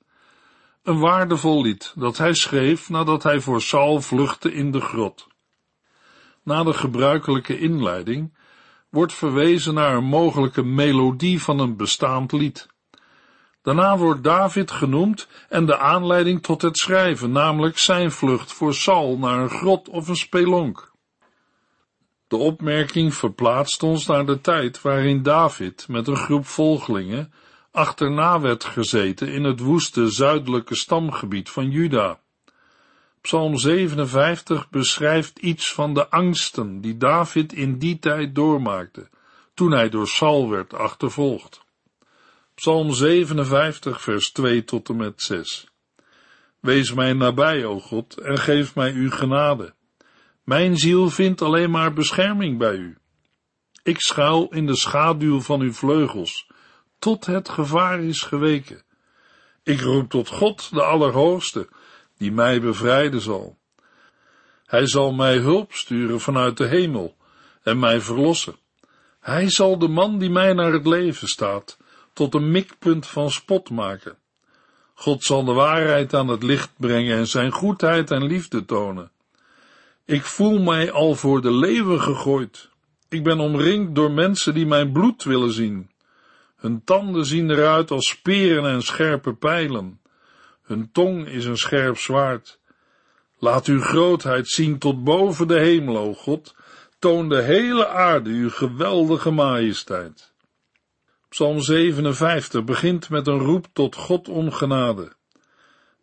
Een 0.83 0.99
waardevol 0.99 1.61
lied 1.61 1.93
dat 1.95 2.17
hij 2.17 2.33
schreef 2.33 2.89
nadat 2.89 3.23
hij 3.23 3.41
voor 3.41 3.61
Saul 3.61 4.01
vluchtte 4.01 4.53
in 4.53 4.71
de 4.71 4.81
grot. 4.81 5.27
Na 6.43 6.63
de 6.63 6.73
gebruikelijke 6.73 7.59
inleiding 7.59 8.37
wordt 8.89 9.13
verwezen 9.13 9.73
naar 9.73 9.95
een 9.95 10.03
mogelijke 10.03 10.63
melodie 10.63 11.41
van 11.41 11.59
een 11.59 11.75
bestaand 11.75 12.31
lied. 12.31 12.67
Daarna 13.61 13.97
wordt 13.97 14.23
David 14.23 14.71
genoemd 14.71 15.27
en 15.49 15.65
de 15.65 15.77
aanleiding 15.77 16.43
tot 16.43 16.61
het 16.61 16.77
schrijven, 16.77 17.31
namelijk 17.31 17.77
zijn 17.77 18.11
vlucht 18.11 18.53
voor 18.53 18.73
Saul 18.73 19.17
naar 19.17 19.39
een 19.39 19.49
grot 19.49 19.89
of 19.89 20.07
een 20.07 20.15
spelonk. 20.15 20.88
De 22.29 22.37
opmerking 22.37 23.13
verplaatst 23.13 23.83
ons 23.83 24.05
naar 24.05 24.25
de 24.25 24.41
tijd 24.41 24.81
waarin 24.81 25.23
David 25.23 25.87
met 25.87 26.07
een 26.07 26.17
groep 26.17 26.45
volgelingen 26.45 27.33
achterna 27.71 28.39
werd 28.39 28.63
gezeten 28.63 29.27
in 29.27 29.43
het 29.43 29.59
woeste 29.59 30.09
zuidelijke 30.09 30.75
stamgebied 30.75 31.49
van 31.49 31.69
Juda. 31.69 32.19
Psalm 33.21 33.57
57 33.57 34.69
beschrijft 34.69 35.39
iets 35.39 35.73
van 35.73 35.93
de 35.93 36.09
angsten 36.09 36.81
die 36.81 36.97
David 36.97 37.53
in 37.53 37.77
die 37.77 37.99
tijd 37.99 38.35
doormaakte, 38.35 39.09
toen 39.53 39.71
hij 39.71 39.89
door 39.89 40.07
Saul 40.07 40.49
werd 40.49 40.73
achtervolgd. 40.73 41.61
Psalm 42.55 42.93
57 42.93 44.01
vers 44.01 44.31
2 44.31 44.63
tot 44.63 44.89
en 44.89 44.95
met 44.95 45.21
6 45.21 45.67
Wees 46.59 46.93
mij 46.93 47.13
nabij, 47.13 47.65
o 47.65 47.79
God, 47.79 48.17
en 48.17 48.37
geef 48.37 48.75
mij 48.75 48.93
uw 48.93 49.11
genade. 49.11 49.73
Mijn 50.49 50.77
ziel 50.77 51.09
vindt 51.09 51.41
alleen 51.41 51.71
maar 51.71 51.93
bescherming 51.93 52.57
bij 52.57 52.75
u. 52.75 52.97
Ik 53.83 53.99
schuil 53.99 54.47
in 54.49 54.65
de 54.65 54.75
schaduw 54.75 55.41
van 55.41 55.61
uw 55.61 55.73
vleugels, 55.73 56.47
tot 56.99 57.25
het 57.25 57.49
gevaar 57.49 57.99
is 58.03 58.21
geweken. 58.21 58.83
Ik 59.63 59.81
roep 59.81 60.09
tot 60.09 60.27
God, 60.27 60.69
de 60.71 60.83
Allerhoogste, 60.83 61.67
die 62.17 62.31
mij 62.31 62.61
bevrijden 62.61 63.21
zal. 63.21 63.57
Hij 64.65 64.87
zal 64.87 65.13
mij 65.13 65.37
hulp 65.37 65.73
sturen 65.73 66.19
vanuit 66.19 66.57
de 66.57 66.67
hemel 66.67 67.15
en 67.63 67.79
mij 67.79 68.01
verlossen. 68.01 68.55
Hij 69.19 69.49
zal 69.49 69.79
de 69.79 69.87
man 69.87 70.19
die 70.19 70.29
mij 70.29 70.53
naar 70.53 70.73
het 70.73 70.87
leven 70.87 71.27
staat, 71.27 71.77
tot 72.13 72.33
een 72.33 72.51
mikpunt 72.51 73.07
van 73.07 73.31
spot 73.31 73.69
maken. 73.69 74.17
God 74.93 75.23
zal 75.23 75.43
de 75.43 75.53
waarheid 75.53 76.13
aan 76.13 76.27
het 76.27 76.43
licht 76.43 76.71
brengen 76.77 77.17
en 77.17 77.27
zijn 77.27 77.51
goedheid 77.51 78.11
en 78.11 78.23
liefde 78.23 78.65
tonen. 78.65 79.11
Ik 80.09 80.23
voel 80.23 80.59
mij 80.59 80.91
al 80.91 81.15
voor 81.15 81.41
de 81.41 81.51
leeuwen 81.51 82.01
gegooid. 82.01 82.69
Ik 83.09 83.23
ben 83.23 83.39
omringd 83.39 83.95
door 83.95 84.11
mensen 84.11 84.53
die 84.53 84.65
mijn 84.65 84.91
bloed 84.91 85.23
willen 85.23 85.51
zien. 85.51 85.89
Hun 86.55 86.83
tanden 86.83 87.25
zien 87.25 87.49
eruit 87.49 87.91
als 87.91 88.09
speren 88.09 88.65
en 88.65 88.81
scherpe 88.81 89.33
pijlen. 89.33 90.01
Hun 90.61 90.91
tong 90.91 91.27
is 91.27 91.45
een 91.45 91.57
scherp 91.57 91.97
zwaard. 91.97 92.59
Laat 93.37 93.65
uw 93.65 93.81
grootheid 93.81 94.47
zien 94.47 94.77
tot 94.77 95.03
boven 95.03 95.47
de 95.47 95.59
hemel, 95.59 95.97
o 95.97 96.13
God. 96.13 96.55
Toon 96.99 97.29
de 97.29 97.41
hele 97.41 97.87
aarde 97.87 98.29
uw 98.29 98.49
geweldige 98.49 99.31
majesteit. 99.31 100.33
Psalm 101.27 101.61
57 101.61 102.63
begint 102.63 103.09
met 103.09 103.27
een 103.27 103.39
roep 103.39 103.67
tot 103.73 103.95
God 103.95 104.29
om 104.29 104.51
genade. 104.51 105.17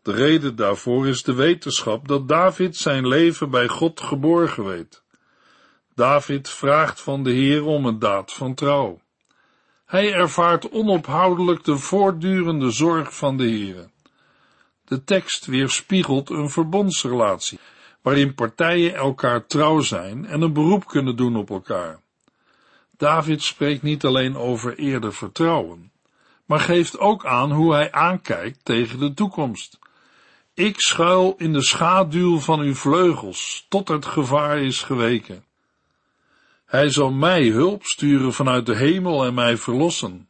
De 0.06 0.12
reden 0.12 0.56
daarvoor 0.56 1.06
is 1.06 1.22
de 1.22 1.34
wetenschap 1.34 2.08
dat 2.08 2.28
David 2.28 2.76
zijn 2.76 3.08
leven 3.08 3.50
bij 3.50 3.68
God 3.68 4.00
geborgen 4.00 4.64
weet. 4.64 5.02
David 5.94 6.48
vraagt 6.48 7.00
van 7.00 7.22
de 7.22 7.30
Heer 7.30 7.64
om 7.64 7.86
een 7.86 7.98
daad 7.98 8.32
van 8.32 8.54
trouw. 8.54 9.00
Hij 9.84 10.12
ervaart 10.12 10.70
onophoudelijk 10.70 11.64
de 11.64 11.76
voortdurende 11.76 12.70
zorg 12.70 13.16
van 13.16 13.36
de 13.36 13.44
Heer. 13.44 13.90
De 14.84 15.04
tekst 15.04 15.46
weerspiegelt 15.46 16.30
een 16.30 16.50
verbondsrelatie, 16.50 17.58
waarin 18.02 18.34
partijen 18.34 18.94
elkaar 18.94 19.46
trouw 19.46 19.80
zijn 19.80 20.26
en 20.26 20.40
een 20.40 20.52
beroep 20.52 20.86
kunnen 20.86 21.16
doen 21.16 21.36
op 21.36 21.50
elkaar. 21.50 22.00
David 22.96 23.42
spreekt 23.42 23.82
niet 23.82 24.04
alleen 24.04 24.36
over 24.36 24.78
eerder 24.78 25.14
vertrouwen, 25.14 25.92
maar 26.44 26.60
geeft 26.60 26.98
ook 26.98 27.24
aan 27.24 27.52
hoe 27.52 27.72
hij 27.72 27.92
aankijkt 27.92 28.64
tegen 28.64 28.98
de 28.98 29.14
toekomst. 29.14 29.78
Ik 30.56 30.80
schuil 30.80 31.34
in 31.38 31.52
de 31.52 31.62
schaduw 31.62 32.38
van 32.38 32.60
uw 32.60 32.74
vleugels, 32.74 33.66
tot 33.68 33.88
het 33.88 34.06
gevaar 34.06 34.58
is 34.58 34.82
geweken. 34.82 35.44
Hij 36.64 36.90
zal 36.90 37.12
mij 37.12 37.46
hulp 37.46 37.84
sturen 37.84 38.32
vanuit 38.32 38.66
de 38.66 38.76
hemel 38.76 39.24
en 39.24 39.34
mij 39.34 39.56
verlossen. 39.56 40.28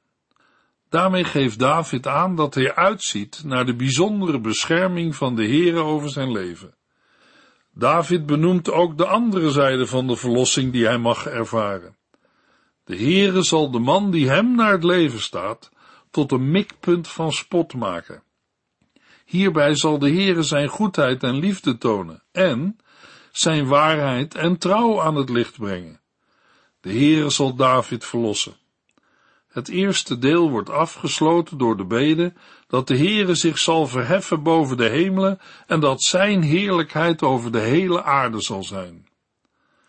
Daarmee 0.89 1.25
geeft 1.25 1.59
David 1.59 2.07
aan 2.07 2.37
dat 2.37 2.55
hij 2.55 2.75
uitziet 2.75 3.43
naar 3.45 3.67
de 3.67 3.75
bijzondere 3.75 4.41
bescherming 4.41 5.17
van 5.17 5.35
de 5.37 5.47
Heere 5.47 5.81
over 5.81 6.11
zijn 6.11 6.33
leven. 6.33 6.75
David 7.73 8.27
benoemt 8.27 8.71
ook 8.71 8.99
de 8.99 9.07
andere 9.07 9.51
zijde 9.51 9.87
van 9.87 10.07
de 10.07 10.17
verlossing 10.17 10.73
die 10.73 10.87
hij 10.87 10.99
mag 10.99 11.27
ervaren. 11.27 11.97
De 12.85 12.97
Heere 12.97 13.43
zal 13.43 13.71
de 13.71 13.79
man 13.79 14.11
die 14.11 14.29
hem 14.29 14.55
naar 14.55 14.73
het 14.73 14.85
leven 14.85 15.21
staat, 15.21 15.71
tot 16.11 16.33
een 16.33 16.51
mikpunt 16.51 17.09
van 17.09 17.33
spot 17.33 17.75
maken. 17.75 18.25
Hierbij 19.27 19.75
zal 19.75 19.99
de 19.99 20.11
Heere 20.11 20.43
zijn 20.43 20.69
goedheid 20.69 21.23
en 21.23 21.35
liefde 21.35 21.79
tonen 21.79 22.23
en 22.33 22.79
zijn 23.31 23.67
waarheid 23.67 24.35
en 24.35 24.59
trouw 24.59 25.03
aan 25.03 25.15
het 25.15 25.29
licht 25.29 25.59
brengen. 25.59 26.01
De 26.81 26.91
Heere 26.93 27.31
zal 27.31 27.55
David 27.55 28.05
verlossen. 28.05 28.57
Het 29.49 29.69
eerste 29.69 30.19
deel 30.19 30.51
wordt 30.51 30.71
afgesloten 30.71 31.59
door 31.59 31.77
de 31.77 31.85
bede 31.85 32.33
dat 32.67 32.89
de 32.89 32.97
Heere 32.97 33.35
zich 33.35 33.59
zal 33.59 33.87
verheffen 33.87 34.43
boven 34.43 34.77
de 34.77 34.89
hemelen 34.89 35.39
en 35.67 35.81
dat 35.81 36.03
zijn 36.03 36.43
heerlijkheid 36.43 37.23
over 37.23 37.53
de 37.53 37.61
hele 37.61 38.03
aarde 38.03 38.41
zal 38.41 38.65
zijn. 38.65 39.09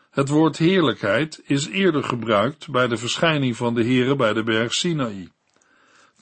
Het 0.09 0.29
woord 0.29 0.57
heerlijkheid 0.57 1.41
is 1.45 1.67
eerder 1.67 2.03
gebruikt 2.03 2.69
bij 2.69 2.87
de 2.87 2.97
verschijning 2.97 3.55
van 3.55 3.73
de 3.73 3.83
Heere 3.83 4.15
bij 4.15 4.33
de 4.33 4.43
berg 4.43 4.73
Sinaï. 4.73 5.29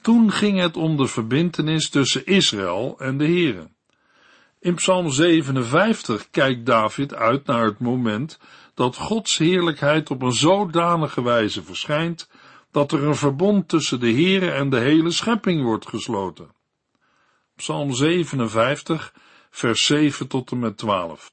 Toen 0.00 0.32
ging 0.32 0.60
het 0.60 0.76
om 0.76 0.96
de 0.96 1.06
verbintenis 1.06 1.90
tussen 1.90 2.26
Israël 2.26 2.94
en 2.98 3.18
de 3.18 3.24
Heere. 3.24 3.68
In 4.60 4.74
Psalm 4.74 5.10
57 5.10 6.30
kijkt 6.30 6.66
David 6.66 7.14
uit 7.14 7.46
naar 7.46 7.64
het 7.64 7.78
moment 7.78 8.38
dat 8.74 8.96
Gods 8.96 9.38
heerlijkheid 9.38 10.10
op 10.10 10.22
een 10.22 10.32
zodanige 10.32 11.22
wijze 11.22 11.62
verschijnt 11.62 12.28
dat 12.70 12.92
er 12.92 13.04
een 13.04 13.16
verbond 13.16 13.68
tussen 13.68 14.00
de 14.00 14.12
Heere 14.12 14.50
en 14.50 14.70
de 14.70 14.78
hele 14.78 15.10
schepping 15.10 15.62
wordt 15.62 15.88
gesloten. 15.88 16.54
Psalm 17.56 17.92
57, 17.92 19.14
vers 19.50 19.86
7 19.86 20.28
tot 20.28 20.50
en 20.50 20.58
met 20.58 20.76
12. 20.76 21.32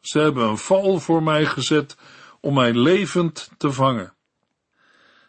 Ze 0.00 0.18
hebben 0.18 0.48
een 0.48 0.58
val 0.58 0.98
voor 0.98 1.22
mij 1.22 1.46
gezet 1.46 1.96
om 2.40 2.54
mij 2.54 2.72
levend 2.72 3.50
te 3.56 3.72
vangen. 3.72 4.14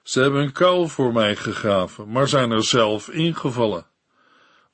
Ze 0.03 0.21
hebben 0.21 0.41
een 0.41 0.51
kuil 0.51 0.87
voor 0.87 1.13
mij 1.13 1.35
gegraven, 1.35 2.11
maar 2.11 2.27
zijn 2.27 2.51
er 2.51 2.63
zelf 2.63 3.09
ingevallen. 3.09 3.85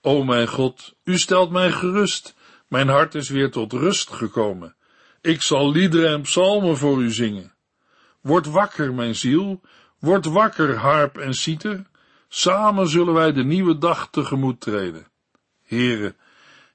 O 0.01 0.23
mijn 0.23 0.47
God, 0.47 0.95
u 1.03 1.17
stelt 1.17 1.51
mij 1.51 1.71
gerust, 1.71 2.35
mijn 2.67 2.87
hart 2.87 3.15
is 3.15 3.29
weer 3.29 3.51
tot 3.51 3.73
rust 3.73 4.11
gekomen. 4.11 4.75
Ik 5.21 5.41
zal 5.41 5.71
liederen 5.71 6.09
en 6.09 6.21
psalmen 6.21 6.77
voor 6.77 7.01
u 7.01 7.11
zingen. 7.11 7.53
Word 8.21 8.45
wakker, 8.45 8.93
mijn 8.93 9.15
ziel, 9.15 9.61
word 9.99 10.25
wakker, 10.25 10.75
harp 10.75 11.17
en 11.17 11.33
citer. 11.33 11.85
Samen 12.27 12.87
zullen 12.87 13.13
wij 13.13 13.31
de 13.31 13.43
nieuwe 13.43 13.77
dag 13.77 14.09
tegemoet 14.09 14.59
treden. 14.59 15.07
Heren, 15.63 16.15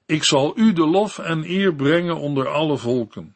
ik 0.05 0.23
zal 0.23 0.53
u 0.55 0.73
de 0.73 0.87
lof 0.87 1.19
en 1.19 1.43
eer 1.43 1.75
brengen 1.75 2.17
onder 2.17 2.47
alle 2.47 2.77
volken. 2.77 3.35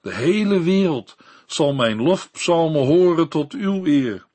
De 0.00 0.14
hele 0.14 0.62
wereld 0.62 1.16
zal 1.46 1.74
mijn 1.74 2.02
lofpsalmen 2.02 2.86
horen 2.86 3.28
tot 3.28 3.52
uw 3.52 3.86
eer. 3.86 4.26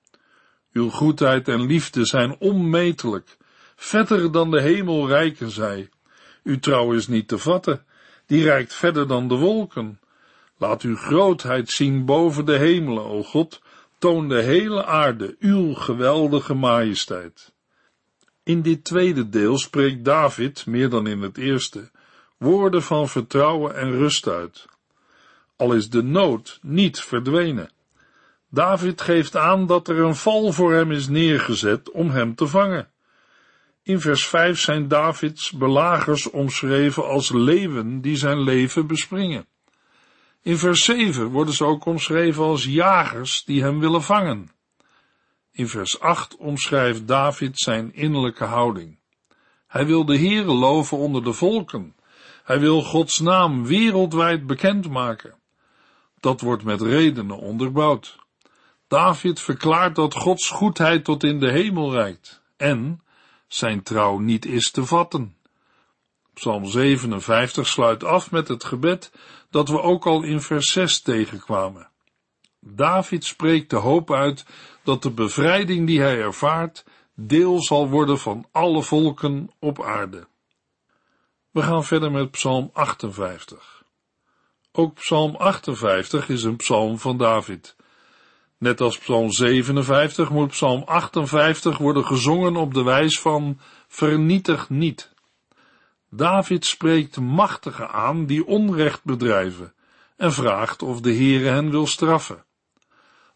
Uw 0.73 0.89
goedheid 0.89 1.47
en 1.47 1.65
liefde 1.65 2.05
zijn 2.05 2.35
onmetelijk, 2.39 3.37
verder 3.75 4.31
dan 4.31 4.51
de 4.51 4.61
hemel 4.61 5.07
rijken 5.07 5.49
zij. 5.51 5.89
Uw 6.43 6.59
trouw 6.59 6.93
is 6.93 7.07
niet 7.07 7.27
te 7.27 7.37
vatten, 7.37 7.85
die 8.25 8.43
reikt 8.43 8.73
verder 8.73 9.07
dan 9.07 9.27
de 9.27 9.35
wolken. 9.35 9.99
Laat 10.57 10.81
uw 10.81 10.95
grootheid 10.95 11.69
zien 11.69 12.05
boven 12.05 12.45
de 12.45 12.57
hemelen, 12.57 13.05
o 13.05 13.23
God, 13.23 13.61
toon 13.97 14.27
de 14.27 14.41
hele 14.41 14.85
aarde 14.85 15.35
uw 15.39 15.73
geweldige 15.73 16.53
majesteit. 16.53 17.53
In 18.43 18.61
dit 18.61 18.83
tweede 18.83 19.29
deel 19.29 19.57
spreekt 19.57 20.05
David, 20.05 20.65
meer 20.65 20.89
dan 20.89 21.07
in 21.07 21.21
het 21.21 21.37
eerste, 21.37 21.91
woorden 22.37 22.83
van 22.83 23.09
vertrouwen 23.09 23.75
en 23.75 23.91
rust 23.91 24.27
uit. 24.27 24.65
Al 25.55 25.73
is 25.73 25.89
de 25.89 26.03
nood 26.03 26.59
niet 26.61 26.99
verdwenen. 26.99 27.69
David 28.49 29.01
geeft 29.01 29.35
aan 29.35 29.65
dat 29.65 29.87
er 29.87 29.99
een 29.99 30.15
val 30.15 30.51
voor 30.51 30.73
hem 30.73 30.91
is 30.91 31.07
neergezet 31.07 31.91
om 31.91 32.09
hem 32.09 32.35
te 32.35 32.47
vangen. 32.47 32.91
In 33.83 33.99
vers 33.99 34.27
5 34.27 34.59
zijn 34.59 34.87
Davids 34.87 35.51
belagers 35.51 36.29
omschreven 36.29 37.07
als 37.07 37.31
leeuwen 37.31 38.01
die 38.01 38.15
zijn 38.15 38.39
leven 38.39 38.87
bespringen. 38.87 39.45
In 40.41 40.57
vers 40.57 40.83
7 40.83 41.27
worden 41.27 41.53
ze 41.53 41.65
ook 41.65 41.85
omschreven 41.85 42.43
als 42.43 42.65
jagers 42.65 43.43
die 43.43 43.61
hem 43.61 43.79
willen 43.79 44.03
vangen. 44.03 44.51
In 45.51 45.67
vers 45.67 45.99
8 45.99 46.37
omschrijft 46.37 47.07
David 47.07 47.59
zijn 47.59 47.93
innerlijke 47.93 48.43
houding. 48.43 48.99
Hij 49.67 49.85
wil 49.85 50.05
de 50.05 50.17
Heere 50.17 50.51
loven 50.51 50.97
onder 50.97 51.23
de 51.23 51.33
volken. 51.33 51.95
Hij 52.43 52.59
wil 52.59 52.81
Gods 52.81 53.19
naam 53.19 53.65
wereldwijd 53.65 54.47
bekendmaken. 54.47 55.35
Dat 56.19 56.41
wordt 56.41 56.63
met 56.63 56.81
redenen 56.81 57.37
onderbouwd. 57.37 58.17
David 58.89 59.39
verklaart 59.39 59.95
dat 59.95 60.13
Gods 60.13 60.49
goedheid 60.49 61.03
tot 61.03 61.23
in 61.23 61.39
de 61.39 61.51
hemel 61.51 61.91
reikt 61.91 62.41
en 62.57 63.03
zijn 63.47 63.83
trouw 63.83 64.17
niet 64.17 64.45
is 64.45 64.71
te 64.71 64.85
vatten. 64.85 65.37
Psalm 66.33 66.65
57 66.65 67.67
sluit 67.67 68.03
af 68.03 68.31
met 68.31 68.47
het 68.47 68.63
gebed 68.63 69.11
dat 69.49 69.69
we 69.69 69.81
ook 69.81 70.05
al 70.05 70.23
in 70.23 70.41
vers 70.41 70.71
6 70.71 71.01
tegenkwamen. 71.01 71.89
David 72.59 73.25
spreekt 73.25 73.69
de 73.69 73.75
hoop 73.75 74.11
uit 74.11 74.45
dat 74.83 75.03
de 75.03 75.11
bevrijding 75.11 75.87
die 75.87 76.01
hij 76.01 76.21
ervaart 76.21 76.85
deel 77.15 77.61
zal 77.61 77.89
worden 77.89 78.19
van 78.19 78.47
alle 78.51 78.83
volken 78.83 79.49
op 79.59 79.83
aarde. 79.83 80.27
We 81.51 81.61
gaan 81.61 81.85
verder 81.85 82.11
met 82.11 82.31
Psalm 82.31 82.69
58. 82.73 83.83
Ook 84.71 84.93
Psalm 84.93 85.35
58 85.35 86.29
is 86.29 86.43
een 86.43 86.55
psalm 86.55 86.99
van 86.99 87.17
David. 87.17 87.75
Net 88.59 88.81
als 88.81 88.97
Psalm 88.97 89.31
57 89.31 90.29
moet 90.29 90.49
Psalm 90.49 90.83
58 90.85 91.77
worden 91.77 92.05
gezongen 92.05 92.55
op 92.55 92.73
de 92.73 92.83
wijs 92.83 93.19
van 93.19 93.59
vernietig 93.87 94.69
niet. 94.69 95.13
David 96.09 96.65
spreekt 96.65 97.19
machtigen 97.19 97.89
aan 97.89 98.25
die 98.25 98.45
onrecht 98.45 99.03
bedrijven 99.03 99.73
en 100.17 100.33
vraagt 100.33 100.81
of 100.81 101.01
de 101.01 101.13
Heere 101.13 101.49
hen 101.49 101.69
wil 101.69 101.87
straffen. 101.87 102.43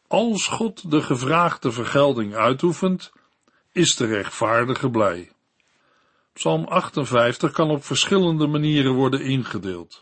Als 0.07 0.47
God 0.47 0.91
de 0.91 1.01
gevraagde 1.01 1.71
vergelding 1.71 2.35
uitoefent, 2.35 3.11
is 3.71 3.95
de 3.95 4.05
rechtvaardige 4.05 4.89
blij. 4.89 5.31
Psalm 6.33 6.65
58 6.65 7.51
kan 7.51 7.69
op 7.69 7.85
verschillende 7.85 8.47
manieren 8.47 8.93
worden 8.93 9.21
ingedeeld, 9.21 10.01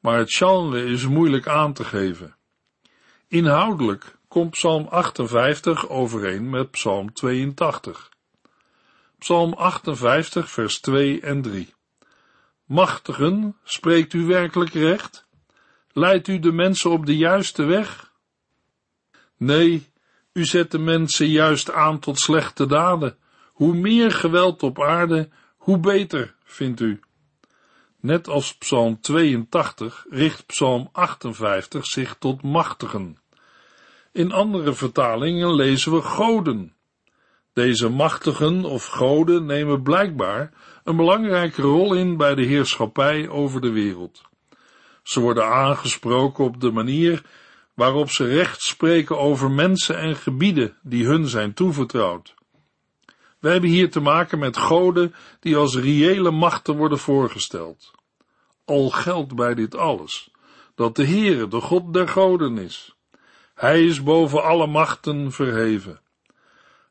maar 0.00 0.18
het 0.18 0.34
genre 0.34 0.84
is 0.84 1.06
moeilijk 1.06 1.48
aan 1.48 1.72
te 1.72 1.84
geven. 1.84 2.36
Inhoudelijk 3.28 4.15
komt 4.36 4.50
Psalm 4.50 4.86
58 4.90 5.88
overeen 5.88 6.50
met 6.50 6.70
Psalm 6.70 7.12
82. 7.12 8.10
Psalm 9.18 9.52
58 9.52 10.50
vers 10.50 10.80
2 10.80 11.20
en 11.20 11.42
3. 11.42 11.74
Machtigen, 12.64 13.56
spreekt 13.64 14.12
u 14.12 14.26
werkelijk 14.26 14.72
recht? 14.72 15.26
Leidt 15.92 16.28
u 16.28 16.38
de 16.38 16.52
mensen 16.52 16.90
op 16.90 17.06
de 17.06 17.16
juiste 17.16 17.64
weg? 17.64 18.12
Nee, 19.36 19.86
u 20.32 20.44
zet 20.44 20.70
de 20.70 20.78
mensen 20.78 21.28
juist 21.28 21.72
aan 21.72 21.98
tot 21.98 22.18
slechte 22.18 22.66
daden. 22.66 23.18
Hoe 23.52 23.74
meer 23.74 24.10
geweld 24.10 24.62
op 24.62 24.82
aarde, 24.82 25.28
hoe 25.56 25.78
beter, 25.78 26.34
vindt 26.44 26.80
u. 26.80 27.00
Net 28.00 28.28
als 28.28 28.56
Psalm 28.56 29.00
82 29.00 30.06
richt 30.10 30.46
Psalm 30.46 30.88
58 30.92 31.86
zich 31.86 32.16
tot 32.18 32.42
machtigen. 32.42 33.24
In 34.16 34.32
andere 34.32 34.74
vertalingen 34.74 35.54
lezen 35.54 35.92
we 35.92 36.02
goden. 36.02 36.74
Deze 37.52 37.88
machtigen 37.88 38.64
of 38.64 38.86
goden 38.86 39.46
nemen 39.46 39.82
blijkbaar 39.82 40.52
een 40.84 40.96
belangrijke 40.96 41.62
rol 41.62 41.94
in 41.94 42.16
bij 42.16 42.34
de 42.34 42.42
heerschappij 42.42 43.28
over 43.28 43.60
de 43.60 43.70
wereld. 43.70 44.22
Ze 45.02 45.20
worden 45.20 45.46
aangesproken 45.46 46.44
op 46.44 46.60
de 46.60 46.70
manier 46.70 47.22
waarop 47.74 48.10
ze 48.10 48.26
recht 48.26 48.62
spreken 48.62 49.18
over 49.18 49.50
mensen 49.50 49.98
en 49.98 50.16
gebieden 50.16 50.76
die 50.82 51.06
hun 51.06 51.26
zijn 51.26 51.54
toevertrouwd. 51.54 52.34
We 53.38 53.48
hebben 53.48 53.70
hier 53.70 53.90
te 53.90 54.00
maken 54.00 54.38
met 54.38 54.56
goden 54.56 55.14
die 55.40 55.56
als 55.56 55.76
reële 55.76 56.30
machten 56.30 56.76
worden 56.76 56.98
voorgesteld. 56.98 57.90
Al 58.64 58.90
geldt 58.90 59.34
bij 59.34 59.54
dit 59.54 59.74
alles 59.74 60.30
dat 60.74 60.96
de 60.96 61.06
Heere 61.06 61.48
de 61.48 61.60
God 61.60 61.92
der 61.92 62.08
goden 62.08 62.58
is. 62.58 62.95
Hij 63.56 63.84
is 63.84 64.02
boven 64.02 64.42
alle 64.42 64.66
machten 64.66 65.32
verheven. 65.32 66.00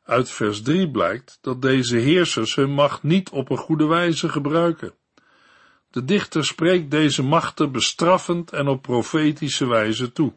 Uit 0.04 0.30
vers 0.30 0.62
3 0.62 0.90
blijkt 0.90 1.38
dat 1.40 1.62
deze 1.62 1.96
heersers 1.96 2.54
hun 2.54 2.70
macht 2.70 3.02
niet 3.02 3.30
op 3.30 3.50
een 3.50 3.56
goede 3.56 3.86
wijze 3.86 4.28
gebruiken. 4.28 4.94
De 5.90 6.04
dichter 6.04 6.44
spreekt 6.44 6.90
deze 6.90 7.22
machten 7.22 7.72
bestraffend 7.72 8.52
en 8.52 8.68
op 8.68 8.82
profetische 8.82 9.66
wijze 9.66 10.12
toe. 10.12 10.32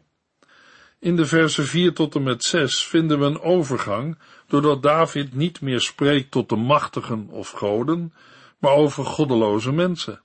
In 0.98 1.16
de 1.16 1.26
versen 1.26 1.66
4 1.66 1.94
tot 1.94 2.14
en 2.14 2.22
met 2.22 2.44
6 2.44 2.86
vinden 2.86 3.18
we 3.18 3.24
een 3.24 3.40
overgang, 3.40 4.18
doordat 4.46 4.82
David 4.82 5.34
niet 5.34 5.60
meer 5.60 5.80
spreekt 5.80 6.30
tot 6.30 6.48
de 6.48 6.56
machtigen 6.56 7.28
of 7.28 7.50
goden, 7.50 8.14
maar 8.58 8.72
over 8.72 9.04
goddeloze 9.04 9.72
mensen. 9.72 10.22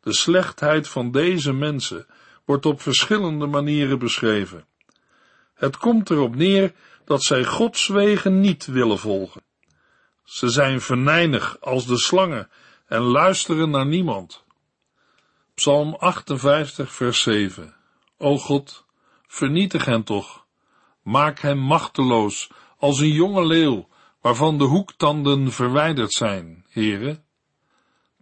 De 0.00 0.12
slechtheid 0.12 0.88
van 0.88 1.10
deze 1.10 1.52
mensen 1.52 2.06
wordt 2.44 2.66
op 2.66 2.80
verschillende 2.80 3.46
manieren 3.46 3.98
beschreven. 3.98 4.67
Het 5.58 5.76
komt 5.76 6.10
erop 6.10 6.34
neer 6.34 6.74
dat 7.04 7.22
zij 7.22 7.44
Gods 7.44 7.86
wegen 7.86 8.40
niet 8.40 8.66
willen 8.66 8.98
volgen. 8.98 9.42
Ze 10.24 10.48
zijn 10.48 10.80
venijnig 10.80 11.60
als 11.60 11.86
de 11.86 11.98
slangen 11.98 12.50
en 12.86 13.02
luisteren 13.02 13.70
naar 13.70 13.86
niemand. 13.86 14.44
Psalm 15.54 15.94
58 15.94 16.92
vers 16.92 17.22
7 17.22 17.74
O 18.18 18.38
God, 18.38 18.84
vernietig 19.26 19.84
hen 19.84 20.04
toch. 20.04 20.46
Maak 21.02 21.38
hem 21.38 21.58
machteloos 21.58 22.50
als 22.78 22.98
een 22.98 23.12
jonge 23.12 23.46
leeuw, 23.46 23.88
waarvan 24.20 24.58
de 24.58 24.64
hoektanden 24.64 25.52
verwijderd 25.52 26.12
zijn, 26.12 26.64
heren. 26.68 27.24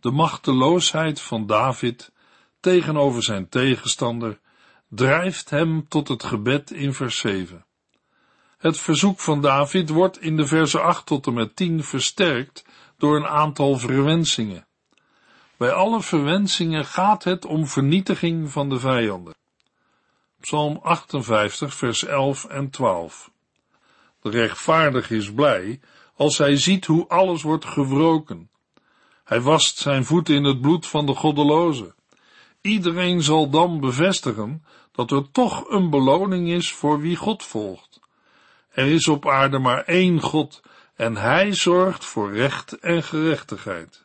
De 0.01 0.11
machteloosheid 0.11 1.21
van 1.21 1.47
David 1.47 2.13
tegenover 2.61 3.23
zijn 3.23 3.49
tegenstander 3.49 4.41
drijft 4.89 5.51
hem 5.51 5.89
tot 5.89 6.09
het 6.09 6.25
gebed 6.25 6.71
in 6.71 6.95
vers 6.95 7.19
7. 7.19 7.65
Het 8.59 8.79
verzoek 8.79 9.21
van 9.21 9.41
David 9.41 9.89
wordt 9.89 10.21
in 10.21 10.37
de 10.37 10.47
versen 10.47 10.83
8 10.83 11.07
tot 11.07 11.27
en 11.27 11.35
met 11.35 11.57
10 11.57 11.85
versterkt 11.85 12.65
door 12.99 13.17
een 13.17 13.27
aantal 13.27 13.79
verwensingen. 13.79 14.67
Bij 15.57 15.73
alle 15.73 16.03
verwensingen 16.03 16.85
gaat 16.85 17.25
het 17.25 17.45
om 17.45 17.67
vernietiging 17.67 18.51
van 18.51 18.69
de 18.69 18.79
vijanden. 18.79 19.35
Psalm 20.41 20.79
58, 20.83 21.75
vers 21.75 22.05
11 22.05 22.45
en 22.45 22.71
12. 22.71 23.31
De 24.21 24.31
rechtvaardige 24.31 25.17
is 25.17 25.33
blij 25.33 25.81
als 26.15 26.39
hij 26.39 26.57
ziet 26.57 26.87
hoe 26.87 27.09
alles 27.09 27.43
wordt 27.43 27.65
gewroken. 27.65 28.51
Hij 29.25 29.41
wast 29.41 29.77
zijn 29.77 30.05
voeten 30.05 30.35
in 30.35 30.45
het 30.45 30.61
bloed 30.61 30.87
van 30.87 31.07
de 31.07 31.15
goddeloze. 31.15 31.95
Iedereen 32.67 33.23
zal 33.23 33.51
dan 33.51 33.81
bevestigen 33.81 34.65
dat 34.93 35.11
er 35.11 35.31
toch 35.33 35.71
een 35.71 35.91
beloning 35.91 36.49
is 36.49 36.73
voor 36.73 37.01
wie 37.01 37.17
God 37.17 37.43
volgt. 37.43 38.01
Er 38.71 38.87
is 38.87 39.09
op 39.09 39.29
aarde 39.29 39.59
maar 39.59 39.85
één 39.85 40.21
God 40.21 40.63
en 40.95 41.17
hij 41.17 41.55
zorgt 41.55 42.05
voor 42.05 42.33
recht 42.33 42.79
en 42.79 43.03
gerechtigheid. 43.03 44.03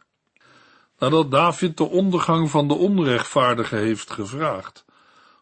Nadat 1.00 1.32
David 1.32 1.78
de 1.78 1.90
ondergang 1.90 2.50
van 2.50 2.68
de 2.68 2.74
onrechtvaardige 2.74 3.76
heeft 3.76 4.12
gevraagd, 4.12 4.86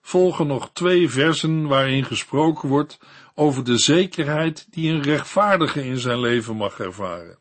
volgen 0.01 0.47
nog 0.47 0.69
twee 0.73 1.10
versen 1.10 1.67
waarin 1.67 2.05
gesproken 2.05 2.69
wordt 2.69 2.99
over 3.36 3.63
de 3.63 3.77
zekerheid 3.77 4.67
die 4.69 4.91
een 4.91 5.01
rechtvaardige 5.01 5.86
in 5.86 5.97
zijn 5.97 6.19
leven 6.19 6.55
mag 6.55 6.79
ervaren. 6.79 7.38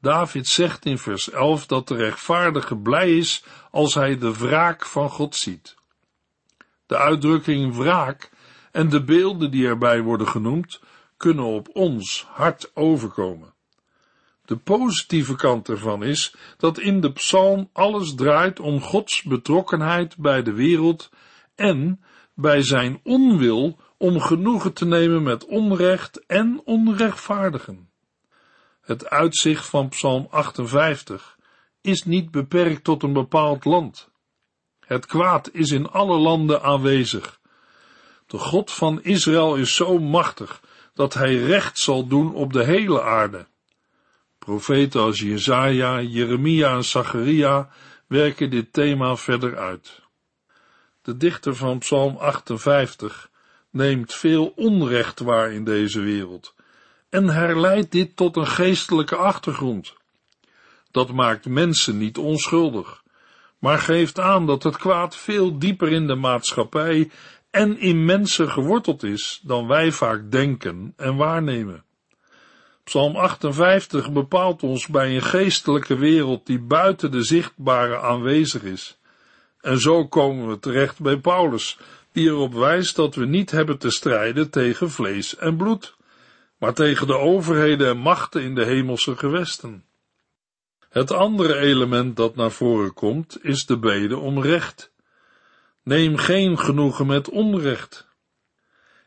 David 0.00 0.46
zegt 0.46 0.84
in 0.84 0.98
vers 0.98 1.30
11 1.30 1.66
dat 1.66 1.88
de 1.88 1.94
rechtvaardige 1.94 2.76
blij 2.76 3.16
is 3.16 3.44
als 3.70 3.94
hij 3.94 4.18
de 4.18 4.38
wraak 4.38 4.86
van 4.86 5.10
God 5.10 5.36
ziet. 5.36 5.74
De 6.86 6.96
uitdrukking 6.96 7.76
wraak 7.76 8.30
en 8.72 8.88
de 8.88 9.04
beelden 9.04 9.50
die 9.50 9.66
erbij 9.66 10.02
worden 10.02 10.28
genoemd, 10.28 10.80
kunnen 11.16 11.44
op 11.44 11.68
ons 11.72 12.26
hard 12.28 12.70
overkomen. 12.74 13.54
De 14.44 14.56
positieve 14.56 15.36
kant 15.36 15.68
ervan 15.68 16.02
is 16.02 16.34
dat 16.56 16.78
in 16.78 17.00
de 17.00 17.12
psalm 17.12 17.68
alles 17.72 18.14
draait 18.14 18.60
om 18.60 18.80
Gods 18.80 19.22
betrokkenheid 19.22 20.16
bij 20.16 20.42
de 20.42 20.52
wereld 20.52 21.10
en 21.54 22.00
bij 22.34 22.62
zijn 22.62 23.00
onwil 23.02 23.78
om 23.96 24.20
genoegen 24.20 24.72
te 24.72 24.84
nemen 24.84 25.22
met 25.22 25.44
onrecht 25.44 26.26
en 26.26 26.60
onrechtvaardigen. 26.64 27.89
Het 28.90 29.10
uitzicht 29.10 29.66
van 29.66 29.88
Psalm 29.88 30.26
58 30.30 31.36
is 31.80 32.02
niet 32.02 32.30
beperkt 32.30 32.84
tot 32.84 33.02
een 33.02 33.12
bepaald 33.12 33.64
land. 33.64 34.10
Het 34.80 35.06
kwaad 35.06 35.50
is 35.52 35.70
in 35.70 35.90
alle 35.90 36.18
landen 36.18 36.62
aanwezig. 36.62 37.40
De 38.26 38.38
God 38.38 38.70
van 38.70 39.02
Israël 39.02 39.56
is 39.56 39.74
zo 39.74 39.98
machtig 39.98 40.60
dat 40.94 41.14
hij 41.14 41.36
recht 41.36 41.78
zal 41.78 42.06
doen 42.06 42.34
op 42.34 42.52
de 42.52 42.64
hele 42.64 43.02
aarde. 43.02 43.46
Profeten 44.38 45.00
als 45.00 45.20
Jezaja, 45.20 46.00
Jeremia 46.00 46.74
en 46.74 46.84
Zacharia 46.84 47.68
werken 48.06 48.50
dit 48.50 48.72
thema 48.72 49.16
verder 49.16 49.58
uit. 49.58 50.00
De 51.02 51.16
dichter 51.16 51.56
van 51.56 51.78
Psalm 51.78 52.16
58 52.16 53.30
neemt 53.70 54.14
veel 54.14 54.52
onrecht 54.56 55.20
waar 55.20 55.52
in 55.52 55.64
deze 55.64 56.00
wereld 56.00 56.54
en 57.10 57.28
herleidt 57.28 57.92
dit 57.92 58.16
tot 58.16 58.36
een 58.36 58.46
geestelijke 58.46 59.16
achtergrond. 59.16 59.94
Dat 60.90 61.12
maakt 61.12 61.46
mensen 61.46 61.98
niet 61.98 62.18
onschuldig, 62.18 63.02
maar 63.58 63.78
geeft 63.78 64.18
aan 64.18 64.46
dat 64.46 64.62
het 64.62 64.76
kwaad 64.76 65.16
veel 65.16 65.58
dieper 65.58 65.92
in 65.92 66.06
de 66.06 66.14
maatschappij 66.14 67.10
en 67.50 67.78
in 67.78 68.04
mensen 68.04 68.50
geworteld 68.50 69.02
is 69.02 69.40
dan 69.42 69.66
wij 69.66 69.92
vaak 69.92 70.30
denken 70.30 70.92
en 70.96 71.16
waarnemen. 71.16 71.84
Psalm 72.84 73.16
58 73.16 74.12
bepaalt 74.12 74.62
ons 74.62 74.86
bij 74.86 75.14
een 75.14 75.22
geestelijke 75.22 75.96
wereld 75.96 76.46
die 76.46 76.60
buiten 76.60 77.10
de 77.10 77.22
zichtbare 77.22 77.98
aanwezig 77.98 78.62
is. 78.62 78.98
En 79.60 79.78
zo 79.78 80.06
komen 80.06 80.48
we 80.48 80.58
terecht 80.58 81.00
bij 81.00 81.16
Paulus, 81.16 81.78
die 82.12 82.28
erop 82.28 82.54
wijst 82.54 82.96
dat 82.96 83.14
we 83.14 83.26
niet 83.26 83.50
hebben 83.50 83.78
te 83.78 83.90
strijden 83.90 84.50
tegen 84.50 84.90
vlees 84.90 85.36
en 85.36 85.56
bloed, 85.56 85.96
maar 86.60 86.74
tegen 86.74 87.06
de 87.06 87.16
overheden 87.16 87.88
en 87.88 87.98
machten 87.98 88.42
in 88.42 88.54
de 88.54 88.64
hemelse 88.64 89.16
gewesten. 89.16 89.84
Het 90.88 91.12
andere 91.12 91.56
element 91.56 92.16
dat 92.16 92.36
naar 92.36 92.50
voren 92.50 92.94
komt 92.94 93.44
is 93.44 93.66
de 93.66 93.78
bede 93.78 94.18
om 94.18 94.42
recht. 94.42 94.92
Neem 95.82 96.16
geen 96.16 96.58
genoegen 96.58 97.06
met 97.06 97.28
onrecht. 97.28 98.08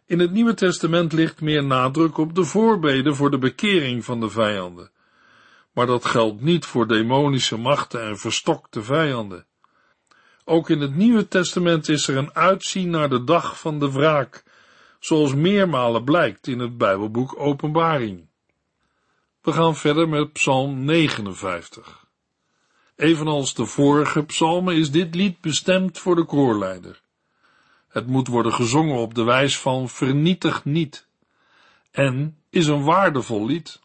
In 0.06 0.20
het 0.20 0.32
Nieuwe 0.32 0.54
Testament 0.54 1.14
ligt 1.14 1.42
meer 1.42 1.64
nadruk 1.64 2.18
op 2.18 2.36
de 2.36 2.44
voorbeden 2.44 3.16
voor 3.16 3.32
de 3.32 3.38
bekering 3.38 4.06
van 4.06 4.20
de 4.20 4.30
vijanden. 4.30 4.92
Maar 5.72 5.86
dat 5.86 6.06
geldt 6.06 6.42
niet 6.42 6.66
voor 6.66 6.88
demonische 6.88 7.58
machten 7.58 8.02
en 8.02 8.18
verstokte 8.18 8.84
vijanden. 8.84 9.46
Ook 10.46 10.70
in 10.70 10.82
het 10.82 10.96
Nieuwe 10.96 11.28
Testament 11.28 11.90
is 11.90 12.08
er 12.08 12.18
een 12.18 12.36
uitzien 12.36 12.90
naar 12.90 13.10
de 13.10 13.24
dag 13.24 13.60
van 13.60 13.80
de 13.80 13.92
wraak, 13.92 14.44
zoals 15.06 15.34
meermalen 15.34 16.04
blijkt 16.04 16.48
in 16.48 16.60
het 16.60 16.78
Bijbelboek 16.78 17.40
Openbaring. 17.40 18.28
We 19.42 19.52
gaan 19.52 19.76
verder 19.76 20.10
met 20.10 20.34
Psalm 20.34 20.86
59. 20.86 22.08
Evenals 22.96 23.54
de 23.54 23.66
vorige 23.66 24.24
psalmen 24.24 24.76
is 24.76 24.92
dit 24.92 25.16
lied 25.16 25.42
bestemd 25.42 26.00
voor 26.00 26.16
de 26.16 26.24
koorleider. 26.24 27.02
Het 27.88 28.08
moet 28.08 28.28
worden 28.28 28.54
gezongen 28.54 28.98
op 28.98 29.14
de 29.14 29.24
wijs 29.24 29.60
van 29.60 29.90
vernietig 29.90 30.66
niet 30.66 31.08
en 31.92 32.38
is 32.50 32.68
een 32.68 32.84
waardevol 32.84 33.46
lied. 33.46 33.80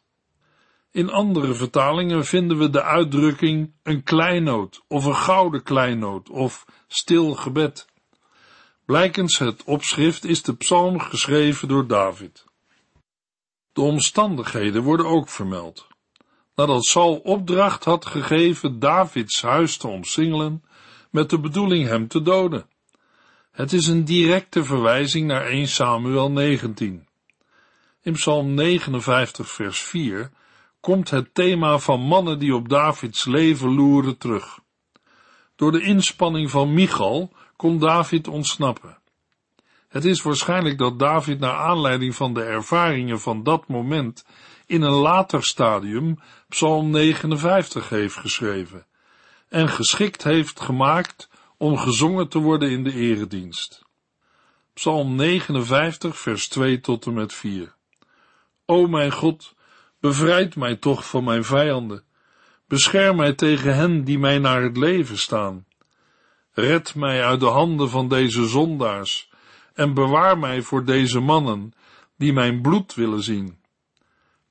In 0.91 1.11
andere 1.11 1.55
vertalingen 1.55 2.25
vinden 2.25 2.59
we 2.59 2.71
de 2.71 2.83
uitdrukking 2.83 3.73
een 3.83 4.03
kleinoot 4.03 4.85
of 4.89 5.05
een 5.05 5.17
gouden 5.17 5.63
kleinoot 5.63 6.29
of 6.29 6.65
stil 6.87 7.35
gebed. 7.35 7.87
Blijkens 8.89 9.39
het 9.39 9.65
opschrift 9.65 10.25
is 10.25 10.43
de 10.43 10.57
psalm 10.57 11.01
geschreven 11.01 11.69
door 11.69 11.87
David. 11.87 12.45
De 13.73 13.81
omstandigheden 13.81 14.83
worden 14.83 15.07
ook 15.07 15.29
vermeld. 15.29 15.87
Nadat 16.55 16.85
Saul 16.85 17.17
opdracht 17.17 17.85
had 17.85 18.07
gegeven 18.07 18.79
Davids 18.79 19.43
huis 19.43 19.77
te 19.77 19.89
omsingelen, 19.89 20.65
met 21.11 21.31
de 21.31 21.41
bedoeling 21.41 21.87
hem 21.87 22.09
te 22.09 22.23
doden. 22.23 22.67
Het 23.51 23.73
is 23.73 23.87
een 23.87 24.05
directe 24.05 24.65
verwijzing 24.65 25.27
naar 25.27 25.47
1 25.47 25.69
Samuel 25.69 26.31
19. 26.31 27.07
In 28.03 28.13
Psalm 28.13 28.55
59 28.55 29.51
vers 29.51 29.81
4 29.81 30.31
komt 30.81 31.11
het 31.11 31.35
thema 31.35 31.79
van 31.79 32.01
mannen 32.01 32.39
die 32.39 32.55
op 32.55 32.69
Davids 32.69 33.25
leven 33.25 33.75
loeren 33.75 34.19
terug. 34.19 34.59
Door 35.57 35.73
de 35.73 35.83
inspanning 35.83 36.51
van 36.51 36.75
Michal 36.75 37.33
kon 37.59 37.79
David 37.79 38.29
ontsnappen. 38.29 38.99
Het 39.89 40.05
is 40.05 40.23
waarschijnlijk 40.23 40.79
dat 40.79 40.99
David 40.99 41.39
naar 41.39 41.57
aanleiding 41.57 42.15
van 42.15 42.35
de 42.35 42.43
ervaringen 42.43 43.21
van 43.21 43.43
dat 43.43 43.69
moment 43.69 44.25
in 44.67 44.83
een 44.83 45.01
later 45.01 45.45
stadium 45.45 46.19
Psalm 46.49 46.91
59 46.91 47.89
heeft 47.89 48.17
geschreven 48.17 48.87
en 49.49 49.69
geschikt 49.69 50.23
heeft 50.23 50.61
gemaakt 50.61 51.31
om 51.57 51.77
gezongen 51.77 52.29
te 52.29 52.39
worden 52.39 52.71
in 52.71 52.85
de 52.85 52.93
eredienst. 52.93 53.83
Psalm 54.75 55.15
59 55.15 56.19
vers 56.19 56.49
2 56.49 56.81
tot 56.81 57.07
en 57.07 57.15
met 57.15 57.35
4. 57.35 57.75
O 58.67 58.87
mijn 58.87 59.13
God, 59.13 59.55
bevrijd 60.01 60.57
mij 60.57 60.77
toch 60.77 61.09
van 61.09 61.25
mijn 61.25 61.45
vijanden. 61.45 62.03
Bescherm 62.69 63.17
mij 63.17 63.33
tegen 63.33 63.75
hen 63.75 64.05
die 64.05 64.19
mij 64.19 64.39
naar 64.39 64.63
het 64.63 64.77
leven 64.77 65.19
staan. 65.19 65.67
Red 66.59 66.95
mij 66.95 67.25
uit 67.25 67.41
de 67.41 67.47
handen 67.47 67.91
van 67.91 68.09
deze 68.09 68.49
zondaars 68.49 69.31
en 69.75 69.95
bewaar 69.95 70.39
mij 70.39 70.63
voor 70.63 70.85
deze 70.85 71.21
mannen 71.21 71.73
die 72.17 72.33
mijn 72.33 72.61
bloed 72.61 72.95
willen 72.95 73.23
zien. 73.23 73.59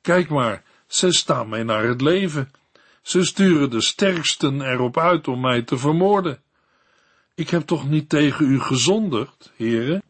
Kijk 0.02 0.30
maar, 0.30 0.63
ze 0.88 1.12
staan 1.12 1.50
mij 1.50 1.63
naar 1.63 1.84
het 1.84 2.02
leven. 2.02 2.52
Ze 3.02 3.24
sturen 3.24 3.70
de 3.70 3.82
sterksten 3.82 4.62
erop 4.62 4.98
uit 4.98 5.28
om 5.28 5.39
mij 5.39 5.62
te 5.62 5.78
vermoorden. 5.78 6.41
Ik 7.36 7.50
heb 7.50 7.62
toch 7.62 7.89
niet 7.89 8.10
tegen 8.10 8.52
u 8.52 8.60
gezondigd, 8.60 9.52
heren? 9.56 10.04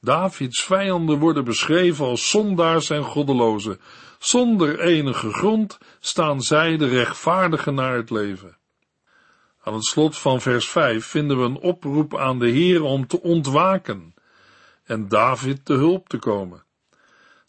Davids 0.00 0.64
vijanden 0.64 1.18
worden 1.18 1.44
beschreven 1.44 2.04
als 2.04 2.30
zondaars 2.30 2.90
en 2.90 3.04
goddelozen. 3.04 3.80
Zonder 4.18 4.80
enige 4.80 5.32
grond 5.32 5.78
staan 6.00 6.42
zij 6.42 6.76
de 6.76 6.86
rechtvaardigen 6.88 7.74
naar 7.74 7.96
het 7.96 8.10
leven. 8.10 8.56
Aan 9.64 9.74
het 9.74 9.84
slot 9.84 10.18
van 10.18 10.40
vers 10.40 10.68
5 10.68 11.06
vinden 11.06 11.38
we 11.38 11.44
een 11.44 11.60
oproep 11.60 12.18
aan 12.18 12.38
de 12.38 12.48
Heer 12.48 12.82
om 12.82 13.06
te 13.06 13.22
ontwaken 13.22 14.14
en 14.84 15.08
David 15.08 15.64
te 15.64 15.72
hulp 15.72 16.08
te 16.08 16.18
komen. 16.18 16.64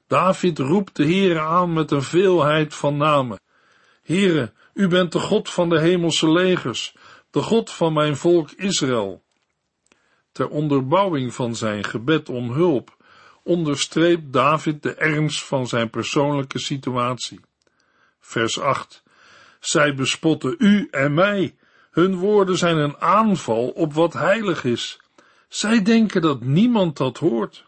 David 0.08 0.60
roept 0.60 0.96
de 0.96 1.04
Heere 1.04 1.40
aan 1.40 1.74
met 1.74 1.92
een 1.92 2.04
veelheid 2.04 2.76
van 2.76 2.98
namen. 2.98 3.40
Heere, 4.04 4.54
u 4.74 4.88
bent 4.88 5.12
de 5.12 5.20
God 5.20 5.50
van 5.50 5.70
de 5.70 5.80
hemelse 5.80 6.32
legers, 6.32 6.96
de 7.32 7.42
God 7.42 7.72
van 7.72 7.94
mijn 7.94 8.18
volk 8.18 8.52
Israël. 8.52 9.24
Ter 10.32 10.50
onderbouwing 10.50 11.34
van 11.34 11.56
zijn 11.56 11.84
gebed 11.84 12.30
om 12.30 12.52
hulp 12.52 12.98
onderstreept 13.44 14.34
David 14.34 14.84
de 14.84 14.94
ernst 14.94 15.44
van 15.44 15.68
zijn 15.68 15.90
persoonlijke 15.90 16.60
situatie. 16.60 17.40
Vers 18.20 18.60
8. 18.60 19.04
Zij 19.60 19.96
bespotten 19.96 20.56
u 20.58 20.88
en 20.92 21.14
mij. 21.14 21.56
Hun 21.96 22.16
woorden 22.16 22.58
zijn 22.58 22.78
een 22.78 22.98
aanval 22.98 23.68
op 23.68 23.94
wat 23.94 24.14
heilig 24.14 24.64
is. 24.64 25.00
Zij 25.48 25.82
denken 25.82 26.22
dat 26.22 26.42
niemand 26.42 26.98
dat 26.98 27.18
hoort. 27.18 27.66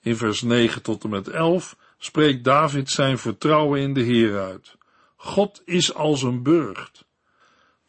In 0.00 0.16
vers 0.16 0.42
9 0.42 0.82
tot 0.82 1.04
en 1.04 1.10
met 1.10 1.28
11 1.28 1.76
spreekt 1.98 2.44
David 2.44 2.90
zijn 2.90 3.18
vertrouwen 3.18 3.80
in 3.80 3.94
de 3.94 4.00
Heer 4.00 4.40
uit. 4.40 4.76
God 5.16 5.62
is 5.64 5.94
als 5.94 6.22
een 6.22 6.42
burcht. 6.42 7.04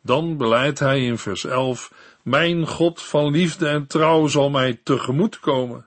Dan 0.02 0.38
beleidt 0.38 0.80
hij 0.80 1.06
in 1.06 1.17
vers 1.17 1.43
11, 1.43 1.93
mijn 2.24 2.67
God 2.67 3.02
van 3.02 3.32
liefde 3.32 3.67
en 3.67 3.88
trouw 3.88 4.28
zal 4.28 4.50
mij 4.50 4.80
tegemoet 4.84 5.39
komen. 5.39 5.86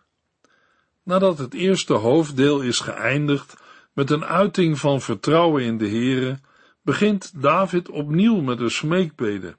Nadat 1.03 1.39
het 1.39 1.55
eerste 1.55 1.93
hoofddeel 1.93 2.61
is 2.61 2.81
geëindigd 2.81 3.57
met 3.93 4.11
een 4.11 4.25
uiting 4.25 4.79
van 4.79 5.01
vertrouwen 5.01 5.63
in 5.63 5.79
de 5.79 5.89
Heere, 5.89 6.39
begint 6.89 7.43
David 7.43 7.91
opnieuw 7.91 8.41
met 8.41 8.61
een 8.61 8.71
smeekbede. 8.71 9.57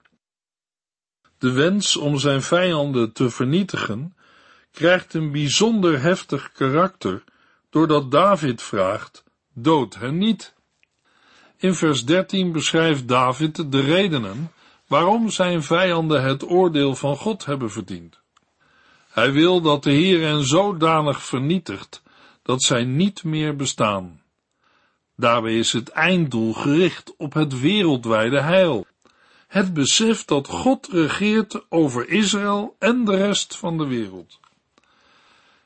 De 1.38 1.52
wens 1.52 1.98
om 1.98 2.18
zijn 2.18 2.42
vijanden 2.42 3.14
te 3.14 3.30
vernietigen 3.30 4.16
krijgt 4.72 5.14
een 5.14 5.32
bijzonder 5.32 6.02
heftig 6.02 6.52
karakter 6.52 7.24
doordat 7.70 8.12
David 8.12 8.62
vraagt, 8.62 9.24
dood 9.54 9.96
hen 9.96 10.18
niet. 10.18 10.54
In 11.58 11.74
vers 11.74 12.06
13 12.06 12.52
beschrijft 12.52 13.08
David 13.08 13.72
de 13.72 13.80
redenen 13.80 14.52
waarom 14.88 15.30
zijn 15.30 15.64
vijanden 15.64 16.24
het 16.24 16.50
oordeel 16.50 16.96
van 16.96 17.16
God 17.16 17.46
hebben 17.46 17.72
verdiend. 17.72 18.20
Hij 19.10 19.32
wil 19.32 19.62
dat 19.62 19.84
de 19.84 19.92
Heer 19.92 20.28
hen 20.28 20.44
zodanig 20.44 21.24
vernietigt 21.24 22.04
dat 22.42 22.64
zij 22.64 22.84
niet 22.84 23.24
meer 23.24 23.56
bestaan. 23.56 24.19
Daarbij 25.20 25.58
is 25.58 25.74
het 25.74 25.90
einddoel 25.90 26.54
gericht 26.54 27.14
op 27.18 27.34
het 27.34 27.60
wereldwijde 27.60 28.42
heil. 28.42 28.86
Het 29.48 29.74
besef 29.74 30.26
dat 30.26 30.48
God 30.48 30.88
regeert 30.88 31.66
over 31.70 32.10
Israël 32.10 32.76
en 32.78 33.06
de 33.06 33.16
rest 33.16 33.58
van 33.58 33.78
de 33.78 33.88
wereld. 33.88 34.40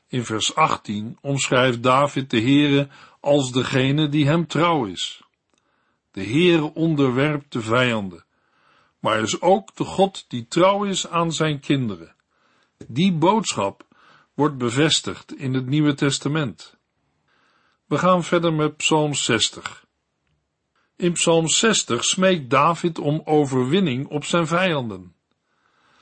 In 0.08 0.24
vers 0.24 0.54
18 0.54 1.18
omschrijft 1.20 1.82
David 1.82 2.30
de 2.30 2.40
Heere 2.40 2.88
als 3.20 3.52
degene 3.52 4.08
die 4.08 4.26
hem 4.26 4.46
trouw 4.46 4.84
is. 4.84 5.22
De 6.10 6.24
Heere 6.24 6.74
onderwerpt 6.74 7.52
de 7.52 7.60
vijanden, 7.60 8.24
maar 8.98 9.20
is 9.20 9.40
ook 9.40 9.76
de 9.76 9.84
God 9.84 10.24
die 10.28 10.46
trouw 10.48 10.84
is 10.84 11.08
aan 11.08 11.32
zijn 11.32 11.60
kinderen. 11.60 12.14
Die 12.86 13.12
boodschap 13.12 13.86
wordt 14.34 14.58
bevestigd 14.58 15.36
in 15.36 15.54
het 15.54 15.66
Nieuwe 15.66 15.94
Testament. 15.94 16.73
We 17.94 18.00
gaan 18.00 18.24
verder 18.24 18.52
met 18.52 18.76
Psalm 18.76 19.14
60. 19.14 19.84
In 20.96 21.12
Psalm 21.12 21.48
60 21.48 22.04
smeekt 22.04 22.50
David 22.50 22.98
om 22.98 23.22
overwinning 23.24 24.06
op 24.08 24.24
zijn 24.24 24.46
vijanden. 24.46 25.14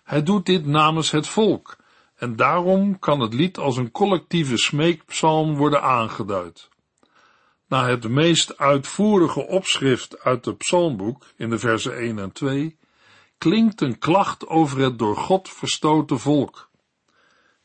Hij 0.04 0.22
doet 0.22 0.46
dit 0.46 0.66
namens 0.66 1.10
het 1.10 1.26
volk, 1.26 1.76
en 2.14 2.36
daarom 2.36 2.98
kan 2.98 3.20
het 3.20 3.34
lied 3.34 3.58
als 3.58 3.76
een 3.76 3.90
collectieve 3.90 4.56
smeekpsalm 4.56 5.56
worden 5.56 5.82
aangeduid. 5.82 6.68
Na 7.68 7.88
het 7.88 8.08
meest 8.08 8.58
uitvoerige 8.58 9.46
opschrift 9.46 10.22
uit 10.22 10.44
het 10.44 10.58
psalmboek, 10.58 11.26
in 11.36 11.50
de 11.50 11.58
versen 11.58 11.96
1 11.96 12.18
en 12.18 12.32
2, 12.32 12.78
klinkt 13.38 13.80
een 13.80 13.98
klacht 13.98 14.46
over 14.46 14.78
het 14.78 14.98
door 14.98 15.16
God 15.16 15.48
verstoten 15.48 16.18
volk. 16.18 16.70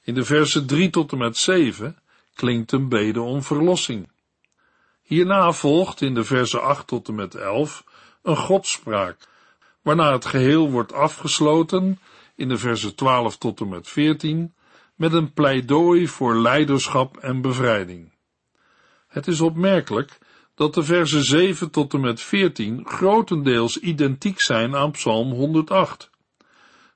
In 0.01 0.13
de 0.13 0.23
versen 0.23 0.67
3 0.67 0.89
tot 0.89 1.11
en 1.11 1.17
met 1.17 1.37
7 1.37 1.97
klinkt 2.33 2.71
een 2.71 2.89
bede 2.89 3.21
om 3.21 3.43
verlossing. 3.43 4.15
Hierna 5.07 5.51
volgt 5.51 6.01
in 6.01 6.13
de 6.13 6.23
versen 6.23 6.61
8 6.61 6.87
tot 6.87 7.07
en 7.07 7.15
met 7.15 7.35
11 7.35 7.83
een 8.23 8.37
godspraak, 8.37 9.17
waarna 9.81 10.11
het 10.11 10.25
geheel 10.25 10.71
wordt 10.71 10.93
afgesloten 10.93 11.99
in 12.35 12.47
de 12.47 12.57
versen 12.57 12.95
12 12.95 13.37
tot 13.37 13.59
en 13.59 13.69
met 13.69 13.87
14 13.87 14.53
met 14.95 15.13
een 15.13 15.33
pleidooi 15.33 16.07
voor 16.07 16.37
leiderschap 16.37 17.17
en 17.17 17.41
bevrijding. 17.41 18.11
Het 19.07 19.27
is 19.27 19.41
opmerkelijk 19.41 20.17
dat 20.55 20.73
de 20.73 20.83
versen 20.83 21.23
7 21.23 21.71
tot 21.71 21.93
en 21.93 21.99
met 21.99 22.21
14 22.21 22.85
grotendeels 22.85 23.79
identiek 23.79 24.41
zijn 24.41 24.75
aan 24.75 24.91
Psalm 24.91 25.31
108. 25.31 26.09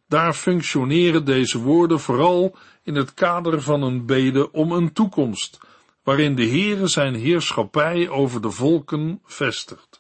Daar 0.08 0.34
functioneren 0.34 1.26
deze 1.26 1.60
woorden 1.60 2.00
vooral 2.00 2.56
in 2.84 2.96
het 2.96 3.14
kader 3.14 3.62
van 3.62 3.82
een 3.82 4.06
bede 4.06 4.52
om 4.52 4.72
een 4.72 4.94
toekomst, 4.94 5.60
waarin 6.04 6.36
de 6.36 6.48
Heere 6.48 6.88
zijn 6.88 7.16
heerschappij 7.16 8.10
over 8.10 8.42
de 8.42 8.52
volken 8.52 9.22
vestigt. 9.26 10.00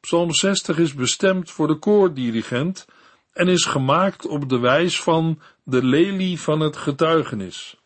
Psalm 0.00 0.34
60 0.34 0.78
is 0.78 0.94
bestemd 0.94 1.50
voor 1.50 1.66
de 1.66 1.78
koordirigent 1.78 2.86
en 3.32 3.48
is 3.48 3.64
gemaakt 3.64 4.26
op 4.26 4.48
de 4.48 4.58
wijs 4.58 5.02
van 5.02 5.40
de 5.64 5.84
lelie 5.84 6.40
van 6.40 6.60
het 6.60 6.76
getuigenis. 6.76 7.76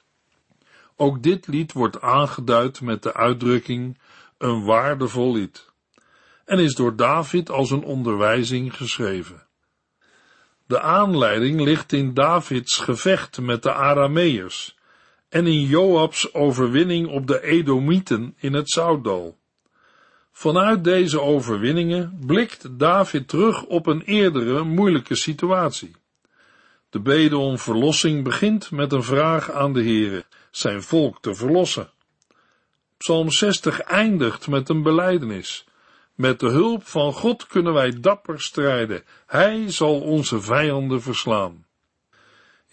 Ook 0.97 1.23
dit 1.23 1.47
lied 1.47 1.73
wordt 1.73 2.01
aangeduid 2.01 2.81
met 2.81 3.03
de 3.03 3.15
uitdrukking 3.15 3.99
een 4.39 4.65
waardevol 4.65 5.33
lied 5.33 5.73
en 6.45 6.59
is 6.59 6.75
door 6.75 6.97
David 6.97 7.51
als 7.51 7.71
een 7.71 7.85
onderwijzing 7.85 8.77
geschreven. 8.77 9.47
De 10.67 10.81
aanleiding 10.81 11.61
ligt 11.61 11.93
in 11.93 12.15
Davids 12.15 12.79
gevecht 12.79 13.41
met 13.41 13.63
de 13.63 13.73
Arameërs 13.73 14.77
en 15.35 15.47
in 15.47 15.61
Joabs 15.61 16.35
overwinning 16.35 17.09
op 17.09 17.27
de 17.27 17.43
Edomieten 17.43 18.35
in 18.39 18.53
het 18.53 18.71
Zoutdal. 18.71 19.39
Vanuit 20.33 20.85
deze 20.85 21.21
overwinningen 21.21 22.19
blikt 22.27 22.79
David 22.79 23.29
terug 23.29 23.65
op 23.65 23.87
een 23.87 24.03
eerdere 24.03 24.65
moeilijke 24.65 25.15
situatie. 25.15 25.97
De 26.91 27.01
bede 27.01 27.37
om 27.37 27.59
verlossing 27.59 28.25
begint 28.25 28.71
met 28.71 28.93
een 28.93 29.03
vraag 29.03 29.51
aan 29.51 29.73
de 29.73 29.83
Heere, 29.83 30.25
zijn 30.51 30.83
volk 30.83 31.21
te 31.21 31.35
verlossen. 31.35 31.91
Psalm 32.97 33.31
60 33.31 33.81
eindigt 33.81 34.49
met 34.49 34.69
een 34.69 34.83
belijdenis. 34.83 35.65
Met 36.15 36.41
de 36.41 36.49
hulp 36.49 36.87
van 36.87 37.13
God 37.13 37.47
kunnen 37.47 37.73
wij 37.73 38.01
dapper 38.01 38.41
strijden. 38.41 39.03
Hij 39.27 39.71
zal 39.71 40.01
onze 40.01 40.41
vijanden 40.41 41.03
verslaan. 41.03 41.64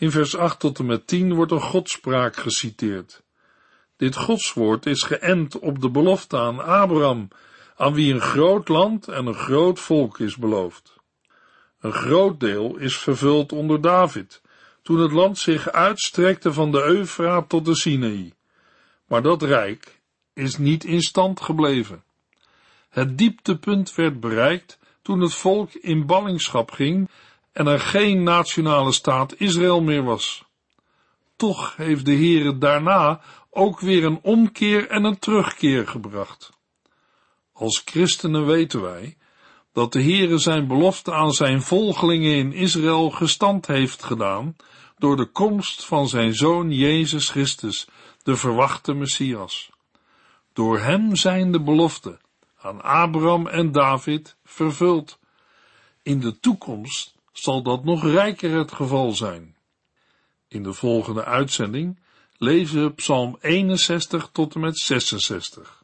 In 0.02 0.12
vers 0.12 0.38
8 0.38 0.60
tot 0.60 0.80
en 0.80 0.86
met 0.86 1.08
10 1.08 1.34
wordt 1.34 1.52
een 1.52 1.62
godspraak 1.62 2.36
geciteerd. 2.36 3.24
Dit 3.98 4.16
godswoord 4.16 4.86
is 4.86 5.04
geënt 5.04 5.60
op 5.60 5.82
de 5.82 5.90
belofte 5.90 6.38
aan 6.38 6.60
Abraham, 6.60 7.28
aan 7.76 7.94
wie 7.94 8.14
een 8.14 8.22
groot 8.22 8.68
land 8.68 9.08
en 9.08 9.26
een 9.26 9.34
groot 9.34 9.80
volk 9.80 10.20
is 10.20 10.38
beloofd. 10.38 10.96
Een 11.80 11.94
groot 11.94 12.40
deel 12.40 12.78
is 12.78 12.98
vervuld 12.98 13.52
onder 13.52 13.82
David, 13.82 14.42
toen 14.82 15.00
het 15.00 15.12
land 15.12 15.38
zich 15.38 15.72
uitstrekte 15.72 16.54
van 16.54 16.72
de 16.72 16.84
Eufraat 16.84 17.50
tot 17.50 17.66
de 17.66 17.76
Sinaï. 17.76 18.34
Maar 19.06 19.22
dat 19.22 19.42
rijk 19.42 20.02
is 20.34 20.58
niet 20.58 20.84
in 20.84 21.02
stand 21.02 21.42
gebleven. 21.42 22.04
Het 22.90 23.18
dieptepunt 23.18 23.96
werd 23.96 24.20
bereikt 24.20 24.80
toen 25.02 25.20
het 25.20 25.34
volk 25.34 25.74
in 25.74 26.06
ballingschap 26.06 26.72
ging 26.72 27.10
en 27.52 27.68
er 27.68 27.80
geen 27.80 28.24
nationale 28.24 28.92
staat 28.92 29.36
Israël 29.40 29.82
meer 29.82 30.04
was. 30.04 30.44
Toch 31.36 31.76
heeft 31.76 32.06
de 32.06 32.16
Heere 32.16 32.58
daarna 32.58 33.22
ook 33.50 33.80
weer 33.80 34.06
een 34.06 34.20
omkeer 34.22 34.90
en 34.90 35.04
een 35.04 35.20
terugkeer 35.20 35.88
gebracht. 35.88 36.50
Als 37.54 37.82
christenen 37.86 38.46
weten 38.46 38.82
wij 38.82 39.18
dat 39.74 39.94
de 39.94 40.02
Heere 40.02 40.38
zijn 40.38 40.68
belofte 40.68 41.14
aan 41.14 41.32
zijn 41.32 41.62
volgelingen 41.62 42.36
in 42.36 42.54
Israël 42.54 43.10
gestand 43.10 43.68
heeft 43.68 44.04
gedaan 44.04 44.56
door 44.98 45.18
de 45.18 45.26
komst 45.26 45.86
van 45.86 46.08
zijn 46.08 46.34
zoon 46.34 46.72
Jezus 46.72 47.30
Christus, 47.30 47.88
de 48.24 48.36
verwachte 48.36 48.94
Messias. 48.94 49.70
Door 50.54 50.80
hem 50.80 51.16
zijn 51.16 51.52
de 51.52 51.62
beloften 51.62 52.20
aan 52.58 52.82
Abraham 52.82 53.48
en 53.48 53.72
David 53.72 54.36
vervuld. 54.44 55.20
In 56.04 56.20
de 56.20 56.40
toekomst 56.40 57.16
zal 57.32 57.64
dat 57.64 57.84
nog 57.84 58.04
rijker 58.04 58.58
het 58.58 58.72
geval 58.72 59.12
zijn. 59.12 59.56
In 60.48 60.64
de 60.64 60.74
volgende 60.74 61.26
uitzending 61.26 62.00
lezen 62.38 62.84
we 62.84 62.94
Psalm 62.94 63.38
61 63.42 64.30
tot 64.32 64.56
en 64.56 64.62
met 64.62 64.78
66. 64.78 65.84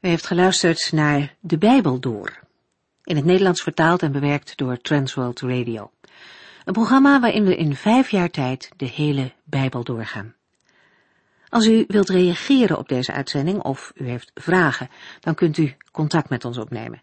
U 0.00 0.08
heeft 0.08 0.26
geluisterd 0.26 0.92
naar 0.92 1.36
De 1.40 1.58
Bijbel 1.58 2.00
Door, 2.00 2.38
in 3.04 3.16
het 3.16 3.24
Nederlands 3.24 3.62
vertaald 3.62 4.02
en 4.02 4.12
bewerkt 4.12 4.56
door 4.56 4.80
Transworld 4.80 5.40
Radio. 5.40 5.90
Een 6.64 6.72
programma 6.72 7.20
waarin 7.20 7.44
we 7.44 7.56
in 7.56 7.74
vijf 7.74 8.10
jaar 8.10 8.30
tijd 8.30 8.70
de 8.76 8.86
hele 8.86 9.32
Bijbel 9.44 9.84
doorgaan. 9.84 10.34
Als 11.48 11.66
u 11.66 11.84
wilt 11.86 12.08
reageren 12.08 12.78
op 12.78 12.88
deze 12.88 13.12
uitzending 13.12 13.62
of 13.62 13.92
u 13.94 14.08
heeft 14.08 14.30
vragen, 14.34 14.88
dan 15.20 15.34
kunt 15.34 15.56
u 15.56 15.76
contact 15.92 16.28
met 16.28 16.44
ons 16.44 16.58
opnemen. 16.58 17.02